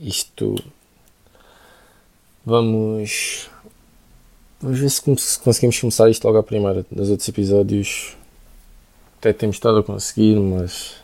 Isto. 0.00 0.54
Vamos. 2.44 3.50
Vamos 4.60 4.78
ver 4.80 4.90
se, 4.90 5.40
conseguimos 5.40 5.80
começar 5.80 6.10
isto 6.10 6.24
logo 6.24 6.38
à 6.38 6.42
primeira. 6.42 6.84
Nos 6.90 7.10
outros 7.10 7.28
episódios 7.28 8.16
até 9.18 9.32
temos 9.32 9.56
estado 9.56 9.78
a 9.78 9.82
conseguir, 9.82 10.36
mas 10.36 10.94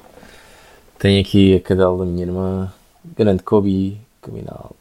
tenho 0.98 1.20
aqui 1.20 1.56
a 1.56 1.60
cadela 1.60 1.98
da 1.98 2.04
minha 2.04 2.24
irmã, 2.24 2.72
grande 3.16 3.42
Kobe, 3.42 4.00
Combinaldo. 4.20 4.76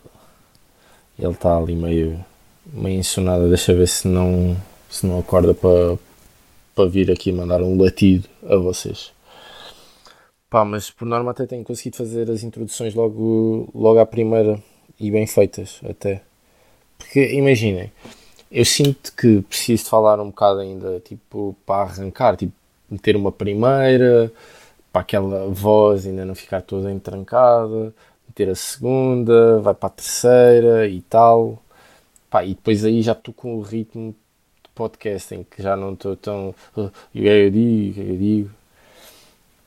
Ele 1.18 1.32
está 1.32 1.58
ali 1.58 1.76
meio, 1.76 2.24
meio 2.72 3.00
ensonado, 3.00 3.50
deixa 3.50 3.74
ver 3.74 3.88
se 3.88 4.08
não, 4.08 4.56
se 4.90 5.06
não 5.06 5.20
acorda 5.20 5.54
para, 5.54 5.98
para 6.76 6.90
vir 6.90 7.10
aqui 7.12 7.32
mandar 7.32 7.62
um 7.62 7.82
latido 7.82 8.30
a 8.48 8.56
vocês. 8.56 9.12
Pá, 10.54 10.64
mas 10.64 10.92
por 10.92 11.08
norma 11.08 11.32
até 11.32 11.48
tenho 11.48 11.64
conseguido 11.64 11.98
fazer 11.98 12.30
as 12.30 12.44
introduções 12.44 12.94
logo, 12.94 13.68
logo 13.74 13.98
à 13.98 14.06
primeira 14.06 14.62
e 15.00 15.10
bem 15.10 15.26
feitas 15.26 15.82
até. 15.84 16.22
Porque 16.96 17.34
imaginem, 17.34 17.92
eu 18.52 18.64
sinto 18.64 19.12
que 19.16 19.42
preciso 19.42 19.86
falar 19.86 20.20
um 20.20 20.28
bocado 20.28 20.60
ainda, 20.60 21.00
tipo, 21.00 21.56
para 21.66 21.90
arrancar, 21.90 22.38
tipo, 22.38 22.54
meter 22.88 23.16
uma 23.16 23.32
primeira, 23.32 24.32
para 24.92 25.02
aquela 25.02 25.48
voz 25.48 26.06
ainda 26.06 26.24
não 26.24 26.36
ficar 26.36 26.62
toda 26.62 26.92
entrancada, 26.92 27.92
meter 28.28 28.50
a 28.52 28.56
segunda, 28.56 29.60
vai 29.60 29.74
para 29.74 29.88
a 29.88 29.90
terceira 29.90 30.88
e 30.88 31.02
tal. 31.02 31.64
Pá, 32.30 32.46
e 32.46 32.50
depois 32.50 32.86
aí 32.86 33.02
já 33.02 33.14
estou 33.14 33.34
com 33.34 33.56
o 33.56 33.62
ritmo 33.64 34.12
de 34.64 34.70
podcasting, 34.76 35.46
que 35.50 35.64
já 35.64 35.76
não 35.76 35.94
estou 35.94 36.16
tão. 36.16 36.54
Uh, 36.78 36.92
eu 37.16 37.50
digo, 37.50 38.02
eu 38.02 38.18
digo. 38.18 38.63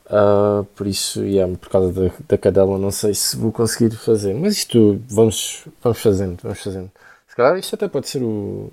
Uh, 0.06 0.62
por 0.76 0.86
isso, 0.86 1.24
yeah, 1.24 1.52
por 1.58 1.68
causa 1.68 1.92
da, 1.92 2.14
da 2.28 2.38
cadela, 2.38 2.78
não 2.78 2.92
sei 2.92 3.12
se 3.12 3.36
vou 3.36 3.50
conseguir 3.50 3.94
fazer. 3.96 4.34
Mas 4.34 4.58
isto 4.58 5.02
vamos, 5.08 5.64
vamos 5.82 5.98
fazendo, 5.98 6.40
vamos 6.42 6.62
fazendo. 6.62 6.90
Se 7.28 7.34
calhar 7.34 7.58
isto 7.58 7.74
até 7.74 7.88
pode 7.88 8.08
ser 8.08 8.22
o, 8.22 8.70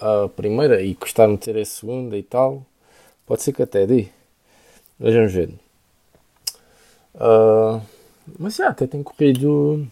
a 0.00 0.28
primeira 0.28 0.80
e 0.80 0.94
custar 0.94 1.28
meter 1.28 1.58
a 1.58 1.64
segunda 1.64 2.16
e 2.16 2.22
tal. 2.22 2.64
Pode 3.26 3.42
ser 3.42 3.52
que 3.52 3.62
até 3.62 3.84
dê. 3.84 4.08
Mas 4.98 5.14
vamos 5.14 5.32
ver. 5.32 5.50
Uh, 7.16 7.80
mas 8.38 8.56
yeah, 8.58 8.72
até 8.72 8.86
tem 8.86 9.02
corrido, 9.02 9.86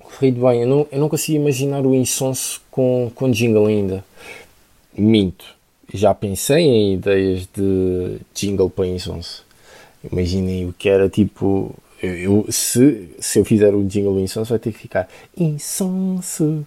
corrido 0.00 0.40
bem. 0.46 0.62
Eu 0.62 0.68
não, 0.68 0.88
eu 0.90 0.98
não 0.98 1.08
consigo 1.08 1.38
imaginar 1.38 1.86
o 1.86 1.94
insonso 1.94 2.60
com, 2.72 3.10
com 3.14 3.30
jingle 3.30 3.66
ainda. 3.66 4.04
Minto. 4.92 5.44
Já 5.94 6.12
pensei 6.12 6.64
em 6.64 6.94
ideias 6.94 7.46
de 7.54 8.18
jingle 8.34 8.68
para 8.68 8.88
insonso 8.88 9.45
Imaginem 10.10 10.68
o 10.68 10.72
que 10.72 10.88
era 10.88 11.08
tipo. 11.08 11.74
Eu, 12.02 12.46
se, 12.50 13.08
se 13.18 13.38
eu 13.38 13.44
fizer 13.44 13.74
o 13.74 13.82
jingle 13.82 14.20
insonso, 14.20 14.50
vai 14.50 14.58
ter 14.58 14.72
que 14.72 14.78
ficar 14.78 15.08
insonso. 15.36 16.66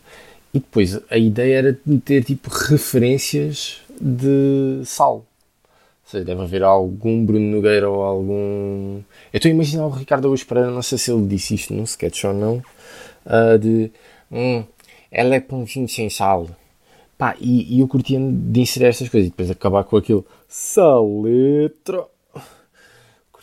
E 0.54 0.60
depois 0.60 1.00
a 1.10 1.18
ideia 1.18 1.58
era 1.58 1.80
meter 1.86 2.24
tipo 2.24 2.50
referências 2.50 3.82
de 4.02 4.82
sal. 4.86 5.18
Ou 5.18 5.26
seja, 6.12 6.26
deve 6.26 6.42
haver 6.42 6.64
algum 6.64 7.24
Bruno 7.24 7.46
Nogueira 7.46 7.88
ou 7.90 8.02
algum. 8.02 9.02
Eu 9.32 9.38
estou 9.38 9.50
a 9.50 9.54
imaginar 9.54 9.86
o 9.86 9.92
Ricardo 9.92 10.26
Augusto 10.26 10.48
Pereira, 10.48 10.72
não 10.72 10.82
sei 10.82 10.98
se 10.98 11.12
ele 11.12 11.28
disse 11.28 11.54
isto 11.54 11.74
num 11.74 11.84
sketch 11.84 12.24
ou 12.24 12.34
não, 12.34 12.64
uh, 13.26 13.60
de. 13.60 13.92
Hum, 14.32 14.64
ela 15.12 15.36
é 15.36 15.40
pãozinho 15.40 15.88
sem 15.88 16.10
sal. 16.10 16.48
Pá, 17.18 17.36
e, 17.40 17.76
e 17.76 17.82
eu 17.82 17.88
curtia 17.88 18.20
de 18.20 18.60
inserir 18.62 18.86
estas 18.86 19.10
coisas 19.10 19.28
e 19.28 19.30
depois 19.30 19.52
acabar 19.52 19.84
com 19.84 19.98
aquilo. 19.98 20.26
Saletra 20.48 22.06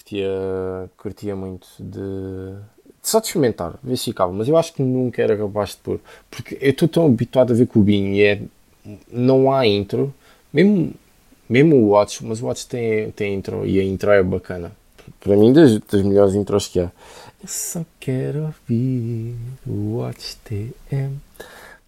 curtia, 0.06 0.90
curtia 0.96 1.36
muito 1.36 1.66
de, 1.80 2.54
só 3.02 3.18
de 3.18 3.26
experimentar, 3.26 3.74
ver 3.82 3.96
se 3.96 4.04
ficava, 4.04 4.32
mas 4.32 4.48
eu 4.48 4.56
acho 4.56 4.72
que 4.72 4.82
nunca 4.82 5.20
era 5.20 5.36
capaz 5.36 5.70
de 5.70 5.76
pôr, 5.78 6.00
porque 6.30 6.56
eu 6.60 6.70
estou 6.70 6.88
tão 6.88 7.06
habituado 7.06 7.52
a 7.52 7.56
ver 7.56 7.66
cubinho 7.66 8.14
e 8.14 8.22
é, 8.22 8.40
não 9.10 9.52
há 9.52 9.66
intro, 9.66 10.14
mesmo, 10.52 10.94
mesmo 11.48 11.76
o 11.76 11.88
Watch, 11.88 12.24
mas 12.24 12.40
o 12.40 12.46
Watch 12.46 12.68
tem, 12.68 13.10
tem 13.10 13.34
intro 13.34 13.66
e 13.66 13.80
a 13.80 13.82
intro 13.82 14.10
é 14.12 14.22
bacana. 14.22 14.70
Para 15.20 15.36
mim, 15.36 15.52
das, 15.52 15.78
das 15.78 16.02
melhores 16.02 16.34
intros 16.34 16.66
que 16.66 16.80
há. 16.80 16.90
Eu 17.40 17.48
só 17.48 17.84
quero 18.00 18.46
ouvir 18.46 19.36
o 19.64 19.98
Watch 19.98 20.36
TM. 20.44 21.20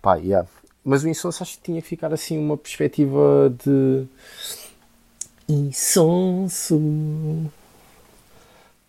Pá, 0.00 0.16
yeah. 0.16 0.46
Mas 0.84 1.02
o 1.02 1.08
Insonso 1.08 1.42
acho 1.42 1.56
que 1.56 1.64
tinha 1.64 1.82
que 1.82 1.88
ficar 1.88 2.12
assim 2.12 2.38
uma 2.38 2.56
perspectiva 2.56 3.52
de 3.64 4.04
Insonso 5.48 6.80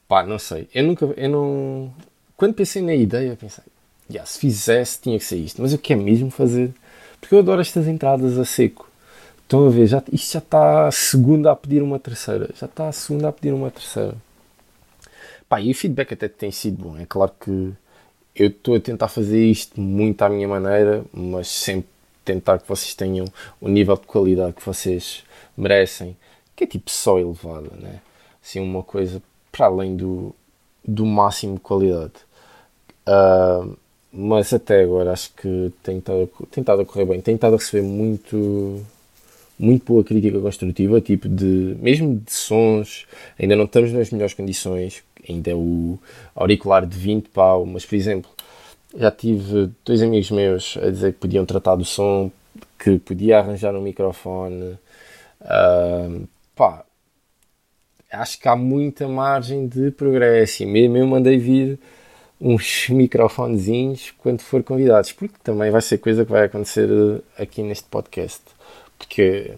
Pá, 0.09 0.23
não 0.23 0.39
sei. 0.39 0.67
Eu 0.73 0.83
nunca. 0.85 1.05
Eu 1.05 1.29
não. 1.29 1.93
Quando 2.35 2.55
pensei 2.55 2.81
na 2.81 2.95
ideia, 2.95 3.37
pensei, 3.39 3.63
yeah, 4.09 4.25
se 4.27 4.39
fizesse, 4.39 4.99
tinha 4.99 5.19
que 5.19 5.23
ser 5.23 5.37
isto. 5.37 5.61
Mas 5.61 5.71
eu 5.71 5.77
quero 5.77 6.01
mesmo 6.01 6.31
fazer. 6.31 6.73
Porque 7.21 7.35
eu 7.35 7.39
adoro 7.39 7.61
estas 7.61 7.87
entradas 7.87 8.37
a 8.39 8.43
seco. 8.43 8.89
Estão 9.43 9.67
a 9.67 9.69
ver? 9.69 9.85
Já, 9.85 10.03
isto 10.11 10.33
já 10.33 10.39
está 10.39 10.87
a 10.87 10.91
segunda 10.91 11.51
a 11.51 11.55
pedir 11.55 11.83
uma 11.83 11.99
terceira. 11.99 12.49
Já 12.59 12.65
está 12.65 12.87
a 12.87 12.91
segunda 12.91 13.29
a 13.29 13.31
pedir 13.31 13.53
uma 13.53 13.69
terceira. 13.69 14.15
Pá, 15.47 15.61
e 15.61 15.69
o 15.71 15.75
feedback 15.75 16.13
até 16.13 16.27
tem 16.27 16.51
sido 16.51 16.83
bom. 16.83 16.97
É 16.97 17.05
claro 17.05 17.33
que 17.39 17.71
eu 18.35 18.47
estou 18.47 18.75
a 18.75 18.79
tentar 18.79 19.09
fazer 19.09 19.45
isto 19.45 19.79
muito 19.79 20.21
à 20.23 20.29
minha 20.29 20.47
maneira, 20.47 21.03
mas 21.13 21.47
sempre 21.49 21.89
tentar 22.25 22.59
que 22.59 22.67
vocês 22.67 22.95
tenham 22.95 23.25
o 23.61 23.67
nível 23.67 23.95
de 23.95 24.07
qualidade 24.07 24.53
que 24.53 24.65
vocês 24.65 25.23
merecem, 25.57 26.17
que 26.55 26.63
é 26.63 26.67
tipo 26.67 26.89
só 26.89 27.19
elevada, 27.19 27.69
né? 27.79 27.99
Assim, 28.43 28.59
uma 28.59 28.83
coisa 28.83 29.21
para 29.51 29.67
além 29.67 29.95
do, 29.95 30.35
do 30.85 31.05
máximo 31.05 31.55
de 31.55 31.59
qualidade. 31.61 32.13
Uh, 33.07 33.77
mas 34.11 34.51
até 34.53 34.83
agora 34.83 35.11
acho 35.11 35.31
que 35.33 35.71
tem 35.83 35.99
estado, 35.99 36.29
tem 36.51 36.61
estado 36.61 36.81
a 36.81 36.85
correr 36.85 37.05
bem. 37.05 37.21
Tem 37.21 37.35
estado 37.35 37.53
a 37.53 37.57
receber 37.57 37.83
muito, 37.83 38.83
muito 39.57 39.85
boa 39.85 40.03
crítica 40.03 40.39
construtiva, 40.39 40.99
tipo 40.99 41.29
de 41.29 41.77
mesmo 41.79 42.15
de 42.15 42.31
sons. 42.31 43.05
Ainda 43.39 43.55
não 43.55 43.65
estamos 43.65 43.91
nas 43.93 44.09
melhores 44.09 44.33
condições, 44.33 45.03
ainda 45.27 45.51
é 45.51 45.55
o 45.55 45.99
auricular 46.35 46.85
de 46.85 46.97
20 46.97 47.29
pau, 47.29 47.65
mas 47.65 47.85
por 47.85 47.95
exemplo, 47.95 48.29
já 48.97 49.11
tive 49.11 49.69
dois 49.85 50.01
amigos 50.01 50.31
meus 50.31 50.77
a 50.77 50.89
dizer 50.89 51.13
que 51.13 51.19
podiam 51.19 51.45
tratar 51.45 51.75
do 51.75 51.85
som, 51.85 52.31
que 52.79 52.97
podia 52.97 53.39
arranjar 53.39 53.75
um 53.75 53.81
microfone. 53.81 54.77
Uh, 55.41 56.27
pá, 56.55 56.83
acho 58.11 58.39
que 58.39 58.47
há 58.47 58.55
muita 58.55 59.07
margem 59.07 59.67
de 59.67 59.91
progresso. 59.91 60.63
E 60.63 60.65
mesmo 60.65 60.97
eu 60.97 61.07
mandei 61.07 61.37
vir 61.37 61.79
uns 62.39 62.87
microfonezinhos 62.89 64.13
quando 64.19 64.41
for 64.41 64.63
convidados, 64.63 65.11
porque 65.11 65.35
também 65.43 65.71
vai 65.71 65.81
ser 65.81 65.97
coisa 65.97 66.25
que 66.25 66.31
vai 66.31 66.45
acontecer 66.45 66.89
eh, 66.89 67.43
aqui 67.43 67.61
neste 67.61 67.87
podcast. 67.89 68.41
Porque, 68.97 69.53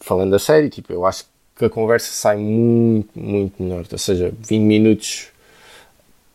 falando 0.00 0.34
a 0.34 0.38
sério, 0.38 0.70
tipo, 0.70 0.92
eu 0.92 1.04
acho 1.06 1.26
que 1.56 1.64
a 1.64 1.70
conversa 1.70 2.12
sai 2.12 2.36
muito, 2.38 3.18
muito 3.18 3.62
melhor. 3.62 3.84
Ou 3.90 3.98
seja, 3.98 4.32
20 4.38 4.62
minutos 4.62 5.28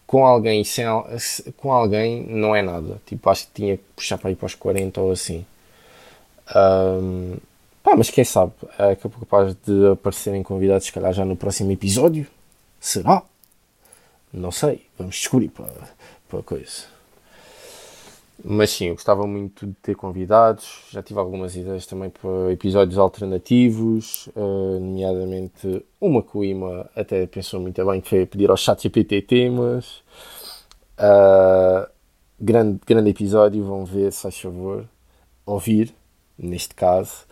com 0.06 0.26
alguém, 0.26 0.64
sem, 0.64 0.86
com 1.58 1.72
alguém 1.72 2.24
não 2.28 2.56
é 2.56 2.62
nada. 2.62 3.02
Tipo, 3.06 3.30
acho 3.30 3.48
que 3.48 3.54
tinha 3.54 3.78
que 3.78 3.84
puxar 3.96 4.18
para 4.18 4.32
ir 4.32 4.36
para 4.36 4.46
os 4.46 4.56
40 4.56 5.02
ou 5.02 5.12
assim. 5.12 5.46
Um, 6.56 7.38
Pá, 7.84 7.96
mas 7.98 8.10
quem 8.10 8.24
sabe, 8.24 8.54
é 8.80 8.96
capaz 8.96 9.56
de 9.56 9.88
aparecerem 9.92 10.42
convidados, 10.42 10.86
se 10.86 10.94
calhar 10.94 11.12
já 11.12 11.26
no 11.26 11.36
próximo 11.36 11.70
episódio. 11.70 12.26
Será? 12.80 13.24
Não 14.32 14.52
sei, 14.52 14.86
vamos 14.98 15.16
descobrir 15.16 15.50
para, 15.50 15.74
para 16.30 16.40
a 16.40 16.44
coisa. 16.44 16.94
Mas 18.44 18.72
sim, 18.72 18.88
eu 18.88 18.96
gostava 18.96 19.28
muito 19.28 19.68
de 19.68 19.74
ter 19.74 19.96
convidados, 19.96 20.86
já 20.92 21.04
tive 21.04 21.20
algumas 21.20 21.56
ideias 21.56 21.86
também 21.86 22.10
para 22.10 22.52
episódios 22.52 22.98
alternativos, 22.98 24.28
uh, 24.36 24.80
nomeadamente 24.80 25.86
uma 26.00 26.24
que 26.24 26.38
o 26.38 26.44
Ima 26.44 26.90
até 26.96 27.28
pensou 27.28 27.60
muito 27.60 27.86
bem, 27.86 28.02
que 28.02 28.10
foi 28.10 28.26
pedir 28.26 28.50
ao 28.50 28.58
chat 28.58 28.82
GPT 28.82 29.22
temas. 29.22 30.04
Uh, 30.98 31.88
grande, 32.40 32.80
grande 32.86 33.10
episódio, 33.10 33.64
vão 33.64 33.86
ver, 33.86 34.12
se 34.12 34.22
faz 34.22 34.40
favor, 34.40 34.86
ouvir, 35.46 35.94
neste 36.38 36.74
caso. 36.74 37.26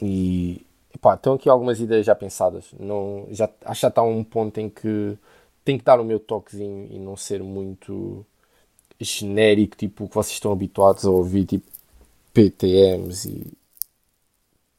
E 0.00 0.64
pá, 1.00 1.14
estão 1.14 1.34
aqui 1.34 1.48
algumas 1.48 1.80
ideias 1.80 2.06
já 2.06 2.14
pensadas. 2.14 2.72
Não, 2.78 3.26
já, 3.30 3.48
acho 3.64 3.80
que 3.80 3.82
já 3.82 3.88
está 3.88 4.02
um 4.02 4.24
ponto 4.24 4.58
em 4.58 4.68
que 4.70 5.16
tem 5.64 5.78
que 5.78 5.84
dar 5.84 6.00
o 6.00 6.04
meu 6.04 6.18
toquezinho 6.20 6.88
e 6.90 6.98
não 6.98 7.16
ser 7.16 7.42
muito 7.42 8.24
genérico, 9.00 9.76
tipo 9.76 10.04
o 10.04 10.08
que 10.08 10.14
vocês 10.14 10.34
estão 10.34 10.52
habituados 10.52 11.04
a 11.04 11.10
ouvir, 11.10 11.46
tipo 11.46 11.70
PTMs 12.32 13.28
e 13.28 13.52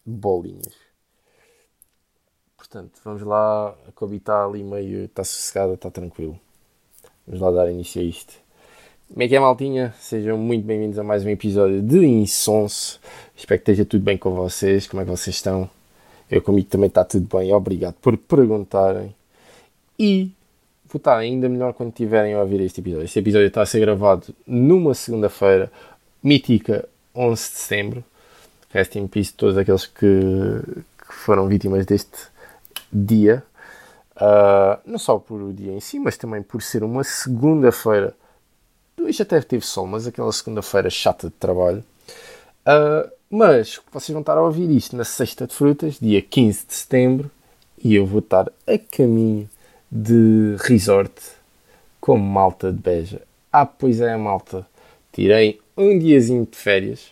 bolinhas. 0.06 0.74
Portanto, 2.58 3.00
vamos 3.04 3.22
lá, 3.22 3.70
a 3.88 3.92
Kobe 3.94 4.18
está 4.18 4.44
ali 4.46 4.64
meio, 4.64 5.06
está 5.06 5.24
sossegada, 5.24 5.76
está 5.76 5.90
tranquilo. 5.92 6.40
Vamos 7.26 7.42
lá 7.42 7.52
dar 7.52 7.72
início 7.72 8.02
a 8.02 8.06
isto. 8.06 8.45
Como 9.07 9.22
é 9.22 9.28
que 9.28 9.36
é, 9.36 9.40
maltinha? 9.40 9.94
Sejam 10.00 10.36
muito 10.36 10.66
bem-vindos 10.66 10.98
a 10.98 11.04
mais 11.04 11.24
um 11.24 11.30
episódio 11.30 11.80
de 11.80 12.06
Insonso. 12.06 13.00
Espero 13.36 13.62
que 13.62 13.72
esteja 13.72 13.86
tudo 13.86 14.04
bem 14.04 14.18
com 14.18 14.31
vocês. 14.31 14.88
Como 14.88 15.00
é 15.00 15.06
que 15.06 15.12
vocês 15.12 15.36
estão? 15.36 15.69
Eu 16.30 16.42
comigo 16.42 16.68
também 16.68 16.88
está 16.88 17.06
tudo 17.06 17.38
bem. 17.38 17.54
Obrigado 17.54 17.94
por 18.02 18.18
perguntarem. 18.18 19.16
E 19.98 20.31
vou 20.92 20.98
estar 20.98 21.18
ainda 21.18 21.48
melhor 21.48 21.74
quando 21.74 21.94
tiverem 21.94 22.34
a 22.34 22.42
ouvir 22.42 22.60
este 22.62 22.81
episódio. 22.81 23.06
Este 23.06 23.19
episódio 23.19 23.48
está 23.48 23.62
a 23.62 23.66
ser 23.66 23.80
gravado 23.80 24.34
numa 24.46 24.96
segunda-feira, 24.96 25.72
mítica 26.22 26.90
11 27.16 27.42
de 27.42 27.58
setembro. 27.58 28.04
Rest 28.72 28.96
in 28.96 29.08
peace 29.08 29.31
todos 29.31 29.56
aqueles 29.56 29.86
que, 29.86 30.04
que 31.08 31.13
foram 31.13 31.48
vítimas 31.48 31.86
deste 31.86 32.28
dia. 32.92 33.44
Uh, 34.18 34.81
não 34.84 34.98
só 34.98 35.19
por 35.19 35.42
o 35.42 35.54
dia 35.54 35.72
em 35.72 35.80
si, 35.80 36.00
mas 36.00 36.18
também 36.18 36.42
por 36.42 36.62
ser 36.63 36.84
uma 36.84 37.04
segunda-feira. 37.04 38.16
Hoje 39.06 39.22
até 39.22 39.40
teve 39.40 39.63
sol, 39.63 39.86
mas 39.86 40.07
aquela 40.07 40.31
segunda-feira 40.31 40.90
chata 40.90 41.28
de 41.28 41.34
trabalho. 41.36 41.84
Uh, 42.66 43.07
mas 43.30 43.80
vocês 43.92 44.12
vão 44.12 44.22
estar 44.22 44.36
a 44.36 44.42
ouvir 44.42 44.68
isto 44.72 44.96
na 44.96 45.04
sexta 45.04 45.46
de 45.46 45.54
frutas, 45.54 46.00
dia 46.02 46.24
15 46.24 46.66
de 46.66 46.74
setembro, 46.74 47.31
e 47.84 47.94
eu 47.94 48.04
vou 48.04 48.18
estar 48.18 48.52
a 48.66 48.78
caminho 48.80 49.48
de 49.92 50.56
resort 50.62 51.13
com 52.02 52.18
malta 52.18 52.72
de 52.72 52.80
Beja. 52.80 53.22
Ah, 53.54 53.68
pois 53.68 54.02
é, 54.02 54.18
malta. 54.18 54.66
Tirei 55.13 55.62
um 55.78 56.00
diazinho 56.00 56.48
de 56.50 56.58
férias 56.58 57.12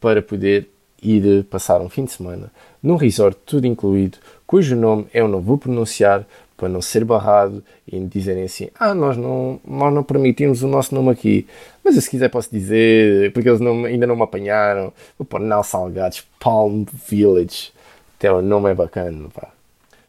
para 0.00 0.20
poder 0.20 0.68
ir 1.00 1.44
passar 1.44 1.80
um 1.80 1.88
fim 1.88 2.04
de 2.04 2.10
semana 2.10 2.50
num 2.82 2.96
resort 2.96 3.38
tudo 3.46 3.64
incluído, 3.64 4.18
cujo 4.44 4.74
nome 4.74 5.06
eu 5.14 5.28
não 5.28 5.40
vou 5.40 5.56
pronunciar 5.56 6.26
para 6.62 6.68
não 6.68 6.80
ser 6.80 7.04
barrado 7.04 7.60
e 7.90 7.98
me 7.98 8.06
dizerem 8.06 8.44
assim: 8.44 8.68
Ah, 8.78 8.94
nós 8.94 9.16
não, 9.16 9.60
nós 9.66 9.92
não 9.92 10.04
permitimos 10.04 10.62
o 10.62 10.68
nosso 10.68 10.94
nome 10.94 11.10
aqui, 11.10 11.44
mas 11.82 11.96
eu, 11.96 12.02
se 12.02 12.08
quiser 12.08 12.28
posso 12.28 12.48
dizer, 12.52 13.32
porque 13.32 13.48
eles 13.48 13.58
não, 13.58 13.84
ainda 13.84 14.06
não 14.06 14.14
me 14.14 14.22
apanharam. 14.22 14.92
Vou 15.18 15.26
pôr 15.26 15.40
Nau 15.40 15.64
Salgados, 15.64 16.24
Palm 16.38 16.84
Village, 17.08 17.72
até 18.16 18.32
o 18.32 18.40
nome 18.40 18.70
é 18.70 18.74
bacana. 18.74 19.28
Pá. 19.34 19.48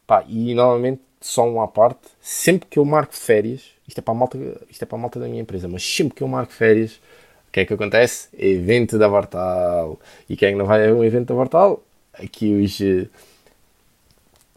Pá, 0.05 0.23
e 0.27 0.53
novamente, 0.53 1.01
só 1.19 1.49
uma 1.49 1.67
parte: 1.67 2.01
sempre 2.21 2.67
que 2.69 2.77
eu 2.77 2.85
marco 2.85 3.15
férias, 3.15 3.63
isto 3.87 3.97
é, 3.97 4.01
para 4.03 4.13
a 4.13 4.15
malta, 4.15 4.37
isto 4.69 4.83
é 4.83 4.85
para 4.85 4.95
a 4.95 5.01
malta 5.01 5.19
da 5.19 5.27
minha 5.27 5.41
empresa, 5.41 5.67
mas 5.67 5.83
sempre 5.83 6.13
que 6.13 6.21
eu 6.21 6.27
marco 6.27 6.53
férias, 6.53 6.97
o 7.47 7.51
que 7.51 7.61
é 7.61 7.65
que 7.65 7.73
acontece? 7.73 8.27
Evento 8.37 8.99
da 8.99 9.07
Vartal. 9.07 9.99
E 10.29 10.37
quem 10.37 10.49
é 10.49 10.55
não 10.55 10.67
vai 10.67 10.87
a 10.87 10.93
um 10.93 11.03
evento 11.03 11.29
da 11.29 11.33
Vartal? 11.33 11.81
Aqui 12.13 12.53
os 12.53 12.79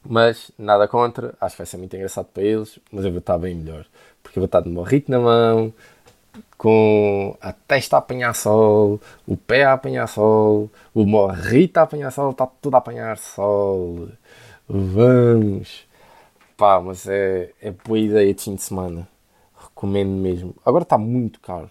mas 0.09 0.51
nada 0.59 0.89
contra, 0.89 1.35
acho 1.41 1.55
que 1.57 1.63
vai 1.63 1.67
ser 1.67 1.77
muito 1.77 1.95
engraçado 1.95 2.27
para 2.27 2.43
eles, 2.43 2.79
mas 2.91 3.05
eu 3.05 3.11
vou 3.11 3.21
estar 3.21 3.39
bem 3.39 3.55
melhor. 3.55 3.87
Porque 4.23 4.39
eu 4.39 4.43
vou 4.43 4.47
estar 4.47 4.61
de 4.61 4.69
morrito 4.69 5.11
na 5.11 5.19
mão, 5.19 5.73
com 6.59 7.37
a 7.41 7.53
testa 7.53 7.97
a 7.97 7.99
apanhar 7.99 8.35
sol, 8.35 9.01
o 9.27 9.37
pé 9.37 9.65
a 9.65 9.75
apanhar 9.75 10.07
sol, 10.07 10.71
o 10.95 11.05
morrito 11.07 11.79
a 11.79 11.83
apanhar 11.83 12.11
sol, 12.11 12.31
está 12.31 12.47
tudo 12.47 12.75
a 12.75 12.79
apanhar 12.79 13.19
sol. 13.19 14.09
Vamos! 14.69 15.87
Pá, 16.57 16.81
mas 16.81 17.07
é, 17.07 17.53
é 17.61 17.71
boa 17.71 17.99
ideia 17.99 18.33
de 18.33 18.43
fim 18.43 18.55
de 18.55 18.63
semana. 18.63 19.07
Recomendo 19.55 20.11
mesmo. 20.11 20.55
Agora 20.65 20.83
está 20.85 20.97
muito 20.97 21.41
caro. 21.41 21.71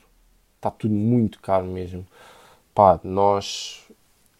Está 0.57 0.69
tudo 0.69 0.93
muito 0.93 1.39
caro 1.39 1.65
mesmo. 1.65 2.05
Pá, 2.73 2.99
nós 3.03 3.85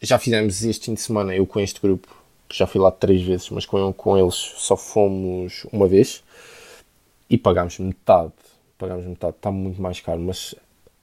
já 0.02 0.20
fizemos 0.20 0.64
este 0.64 0.86
fim 0.86 0.94
de 0.94 1.02
semana, 1.02 1.36
eu 1.36 1.46
com 1.48 1.60
este 1.60 1.82
grupo, 1.82 2.08
que 2.48 2.58
já 2.58 2.68
fui 2.68 2.80
lá 2.80 2.92
três 2.92 3.22
vezes, 3.22 3.50
mas 3.50 3.66
com, 3.66 3.92
com 3.94 4.18
eles 4.18 4.36
só 4.36 4.76
fomos 4.78 5.66
uma 5.72 5.88
vez 5.88 6.24
e 7.30 7.38
pagámos 7.38 7.80
metade. 7.80 8.34
Pagámos 8.78 9.06
metade, 9.06 9.36
está 9.38 9.52
muito 9.52 9.82
mais 9.82 10.00
caro, 10.02 10.20
mas 10.20 10.54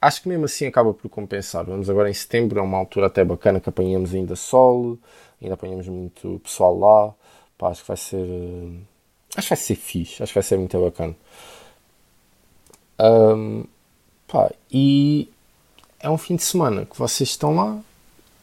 acho 0.00 0.22
que 0.22 0.28
mesmo 0.28 0.44
assim 0.44 0.66
acaba 0.66 0.92
por 0.92 1.08
compensar. 1.08 1.64
Vamos 1.64 1.88
agora 1.88 2.10
em 2.10 2.14
setembro, 2.14 2.58
é 2.58 2.62
uma 2.62 2.78
altura 2.78 3.06
até 3.06 3.24
bacana 3.24 3.60
que 3.60 3.68
apanhamos 3.68 4.14
ainda 4.14 4.36
sol, 4.36 4.98
ainda 5.40 5.54
apanhamos 5.54 5.88
muito 5.88 6.40
pessoal 6.44 6.78
lá. 6.78 7.14
Pá, 7.56 7.68
acho 7.68 7.82
que 7.82 7.88
vai 7.88 7.96
ser. 7.96 8.26
Acho 9.34 9.48
que 9.48 9.54
vai 9.54 9.64
ser 9.64 9.74
fixe, 9.76 10.22
acho 10.22 10.32
que 10.32 10.38
vai 10.38 10.42
ser 10.42 10.58
muito 10.58 10.78
bacana. 10.78 11.16
Um, 13.00 13.64
pá, 14.28 14.50
e 14.70 15.28
é 15.98 16.10
um 16.10 16.18
fim 16.18 16.36
de 16.36 16.42
semana 16.42 16.84
que 16.84 16.98
vocês 16.98 17.30
estão 17.30 17.54
lá, 17.54 17.80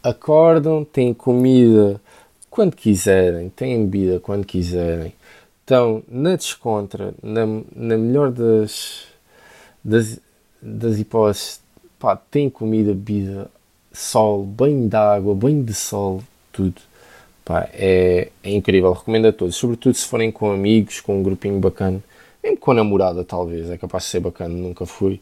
acordam, 0.02 0.84
têm 0.84 1.13
comida 1.13 2.02
quando 2.50 2.75
quiserem, 2.75 3.50
têm 3.50 3.86
bebida 3.86 4.19
quando 4.19 4.46
quiserem, 4.46 5.13
estão 5.62 6.04
na 6.07 6.36
descontra, 6.36 7.13
na, 7.22 7.46
na 7.75 7.98
melhor 7.98 8.31
das, 8.31 9.06
das, 9.84 10.19
das 10.62 10.98
hipóteses, 10.98 11.62
pá, 12.00 12.16
têm 12.16 12.50
comida, 12.50 12.94
bebida, 12.94 13.50
sol, 13.94 14.44
banho 14.44 14.90
de 14.90 14.96
água, 14.96 15.36
banho 15.36 15.63
de 15.63 15.74
sol, 15.74 16.24
tudo. 16.51 16.81
Pá, 17.46 17.69
é, 17.74 18.30
é 18.44 18.52
incrível, 18.52 18.94
recomendo 18.94 19.28
a 19.28 19.34
todos, 19.34 19.56
sobretudo 19.56 19.94
se 19.95 20.06
forem 20.06 20.31
com 20.31 20.52
amigos, 20.52 21.02
com 21.02 21.19
um 21.19 21.24
grupinho 21.24 21.60
bacana, 21.60 22.04
mesmo 22.44 22.57
com 22.57 22.72
a 22.72 22.74
namorada 22.75 23.24
talvez, 23.24 23.69
é 23.69 23.78
capaz 23.78 24.06
de 24.06 24.10
ser 24.10 24.19
bacana, 24.22 24.54
nunca 24.54 24.86
fui. 24.86 25.22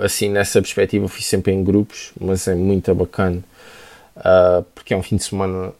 Assim, 0.00 0.28
nessa 0.28 0.60
perspectiva, 0.60 1.08
fui 1.08 1.22
sempre 1.22 1.52
em 1.52 1.64
grupos, 1.64 2.12
mas 2.20 2.46
é 2.48 2.54
muito 2.54 2.94
bacana, 2.94 3.42
uh, 4.16 4.62
porque 4.74 4.92
é 4.92 4.96
um 4.96 5.02
fim 5.02 5.16
de 5.16 5.24
semana 5.24 5.72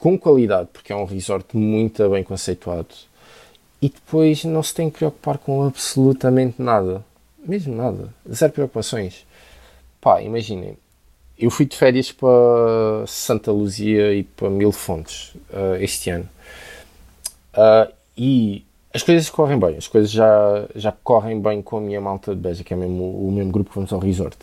com 0.00 0.18
qualidade, 0.18 0.70
porque 0.72 0.92
é 0.92 0.96
um 0.96 1.04
resort 1.04 1.56
muito 1.56 2.08
bem 2.08 2.24
conceituado. 2.24 2.88
E 3.80 3.88
depois 3.88 4.44
não 4.44 4.62
se 4.62 4.74
tem 4.74 4.90
que 4.90 4.98
preocupar 4.98 5.38
com 5.38 5.62
absolutamente 5.66 6.60
nada. 6.60 7.04
Mesmo 7.46 7.76
nada. 7.76 8.12
Zero 8.30 8.52
preocupações. 8.52 9.26
Pá, 10.00 10.20
imaginem. 10.22 10.76
Eu 11.38 11.50
fui 11.50 11.64
de 11.66 11.76
férias 11.76 12.10
para 12.12 13.06
Santa 13.06 13.52
Luzia 13.52 14.14
e 14.14 14.22
para 14.22 14.50
Mil 14.50 14.72
Fontes 14.72 15.34
uh, 15.50 15.76
este 15.78 16.10
ano. 16.10 16.28
Uh, 17.54 17.92
e 18.16 18.64
as 18.92 19.02
coisas 19.02 19.30
correm 19.30 19.58
bem. 19.58 19.76
As 19.76 19.86
coisas 19.86 20.10
já, 20.10 20.66
já 20.74 20.92
correm 20.92 21.40
bem 21.40 21.62
com 21.62 21.78
a 21.78 21.80
minha 21.80 22.00
malta 22.00 22.34
de 22.34 22.40
Beja, 22.40 22.64
que 22.64 22.74
é 22.74 22.76
mesmo, 22.76 23.26
o 23.26 23.30
mesmo 23.32 23.52
grupo 23.52 23.70
que 23.70 23.76
vamos 23.76 23.92
ao 23.92 23.98
resort 23.98 24.36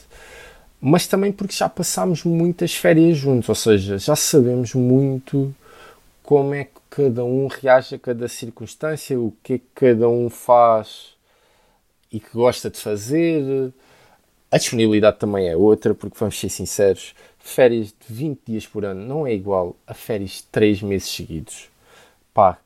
mas 0.81 1.07
também 1.07 1.31
porque 1.31 1.56
já 1.56 1.68
passámos 1.68 2.24
muitas 2.24 2.74
férias 2.74 3.18
juntos, 3.18 3.50
ou 3.50 3.56
seja, 3.56 3.97
já 3.97 4.15
sabemos 4.15 4.74
muito 4.74 5.53
como 6.24 6.53
é 6.53 6.65
que 6.65 6.71
cada 6.89 7.24
um 7.24 7.47
reage 7.47 7.95
a 7.95 8.00
cada 8.00 8.27
circunstância, 8.27 9.19
o 9.19 9.33
que 9.44 9.53
é 9.53 9.57
que 9.57 9.65
cada 9.74 10.07
um 10.09 10.29
faz 10.29 11.15
e 12.12 12.19
que 12.19 12.29
gosta 12.33 12.69
de 12.69 12.79
fazer. 12.79 13.71
A 14.51 14.57
disponibilidade 14.57 15.18
também 15.18 15.50
é 15.50 15.56
outra, 15.57 15.94
porque 15.94 16.18
vamos 16.18 16.39
ser 16.39 16.50
sinceros, 16.50 17.13
férias 17.39 17.88
de 17.88 18.13
20 18.13 18.39
dias 18.45 18.68
por 18.68 18.85
ano 18.85 19.06
não 19.06 19.27
é 19.27 19.33
igual 19.33 19.75
a 19.85 19.94
férias 19.94 20.31
de 20.31 20.44
3 20.44 20.81
meses 20.83 21.09
seguidos. 21.09 21.69
Pá, 22.33 22.59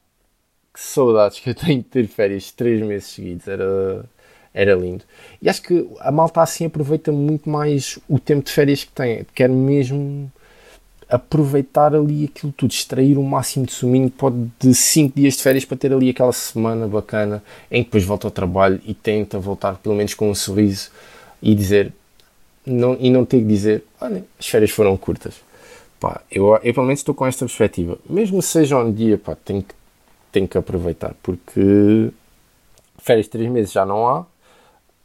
que 0.74 0.80
saudades 0.80 1.40
que 1.40 1.50
eu 1.50 1.56
tenho 1.56 1.82
de 1.82 1.90
ter 1.90 2.08
férias 2.08 2.44
de 2.44 2.54
3 2.54 2.82
meses 2.82 3.10
seguidos. 3.10 3.48
Era 3.48 4.06
era 4.54 4.76
lindo. 4.76 5.04
E 5.42 5.50
acho 5.50 5.62
que 5.62 5.88
a 6.00 6.12
malta 6.12 6.42
assim 6.42 6.66
aproveita 6.66 7.12
muito 7.12 7.50
mais 7.50 7.98
o 8.08 8.20
tempo 8.20 8.46
de 8.46 8.52
férias 8.52 8.84
que 8.84 8.92
tem. 8.92 9.26
Quer 9.34 9.50
mesmo 9.50 10.32
aproveitar 11.12 11.94
ali 11.94 12.26
aquilo 12.26 12.54
tudo, 12.54 12.72
extrair 12.72 13.18
o 13.18 13.24
máximo 13.24 13.66
de 13.66 13.74
suminho. 13.74 14.10
Pode 14.10 14.50
de 14.60 14.74
5 14.74 15.16
dias 15.16 15.36
de 15.36 15.44
férias 15.44 15.66
para 15.66 15.78
ter 15.78 15.94
ali 15.94 16.10
aquela 16.10 16.32
semana 16.32 16.88
bacana 16.88 17.44
em 17.70 17.84
que 17.84 17.90
depois 17.90 18.04
volta 18.04 18.28
ao 18.28 18.32
trabalho 18.32 18.82
e 18.86 18.94
tenta 18.94 19.38
voltar 19.38 19.76
pelo 19.76 19.96
menos 19.96 20.14
com 20.14 20.30
um 20.30 20.36
sorriso 20.36 20.90
e 21.42 21.54
dizer 21.54 21.94
não, 22.66 22.96
e 23.00 23.10
não 23.10 23.26
ter 23.26 23.40
que 23.40 23.46
dizer 23.46 23.84
olha, 24.00 24.24
as 24.40 24.48
férias 24.48 24.72
foram 24.72 24.96
curtas. 24.96 25.36
Pá, 26.00 26.22
eu, 26.32 26.56
eu 26.64 26.74
pelo 26.74 26.86
menos 26.86 27.02
estou 27.02 27.14
com 27.14 27.28
esta 27.28 27.46
perspectiva. 27.46 27.98
Mesmo 28.10 28.42
seja 28.42 28.78
um 28.78 28.92
dia, 28.92 29.18
pá, 29.18 29.36
tenho 29.36 29.62
que, 29.62 29.76
tenho 30.32 30.48
que 30.48 30.58
aproveitar 30.58 31.14
porque 31.22 32.10
férias 32.98 33.26
de 33.26 33.32
3 33.32 33.52
meses 33.52 33.72
já 33.72 33.86
não 33.86 34.08
há 34.08 34.26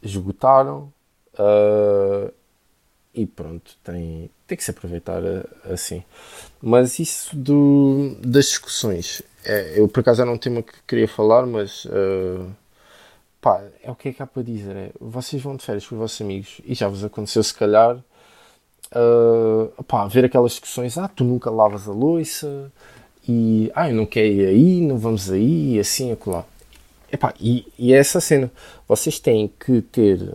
esgotaram 0.02 0.92
uh, 1.34 2.32
e 3.14 3.26
pronto, 3.26 3.76
tem, 3.82 4.30
tem 4.46 4.58
que 4.58 4.64
se 4.64 4.70
aproveitar 4.70 5.22
ah, 5.24 5.72
assim. 5.72 6.04
Mas 6.60 6.98
isso 6.98 7.34
do, 7.34 8.16
das 8.20 8.46
discussões, 8.46 9.22
é, 9.44 9.80
eu 9.80 9.88
por 9.88 10.00
acaso 10.00 10.22
era 10.22 10.30
um 10.30 10.38
tema 10.38 10.62
que 10.62 10.74
queria 10.86 11.08
falar, 11.08 11.46
mas 11.46 11.86
uh, 11.86 12.50
pá, 13.40 13.62
é 13.82 13.90
o 13.90 13.94
que 13.94 14.10
é 14.10 14.12
que 14.12 14.22
há 14.22 14.26
para 14.26 14.42
dizer. 14.42 14.76
É, 14.76 14.90
vocês 15.00 15.42
vão 15.42 15.56
de 15.56 15.64
férias 15.64 15.86
com 15.86 15.94
os 15.94 16.00
vossos 16.00 16.20
amigos 16.20 16.60
e 16.64 16.74
já 16.74 16.88
vos 16.88 17.04
aconteceu 17.04 17.42
se 17.42 17.54
calhar 17.54 17.96
uh, 17.96 19.84
pá, 19.84 20.06
ver 20.06 20.24
aquelas 20.24 20.52
discussões, 20.52 20.98
ah, 20.98 21.08
tu 21.08 21.24
nunca 21.24 21.50
lavas 21.50 21.88
a 21.88 21.92
louça 21.92 22.70
e 23.28 23.70
ah, 23.74 23.88
eu 23.90 23.96
não 23.96 24.06
quero 24.06 24.26
ir 24.26 24.46
aí, 24.46 24.80
não 24.80 24.98
vamos 24.98 25.30
aí, 25.30 25.76
e 25.76 25.80
assim, 25.80 26.12
acolá. 26.12 26.44
Epá, 27.12 27.34
e, 27.40 27.66
e 27.78 27.92
é 27.92 27.98
essa 27.98 28.20
cena. 28.20 28.50
Vocês 28.88 29.18
têm 29.18 29.50
que 29.60 29.82
ter 29.82 30.34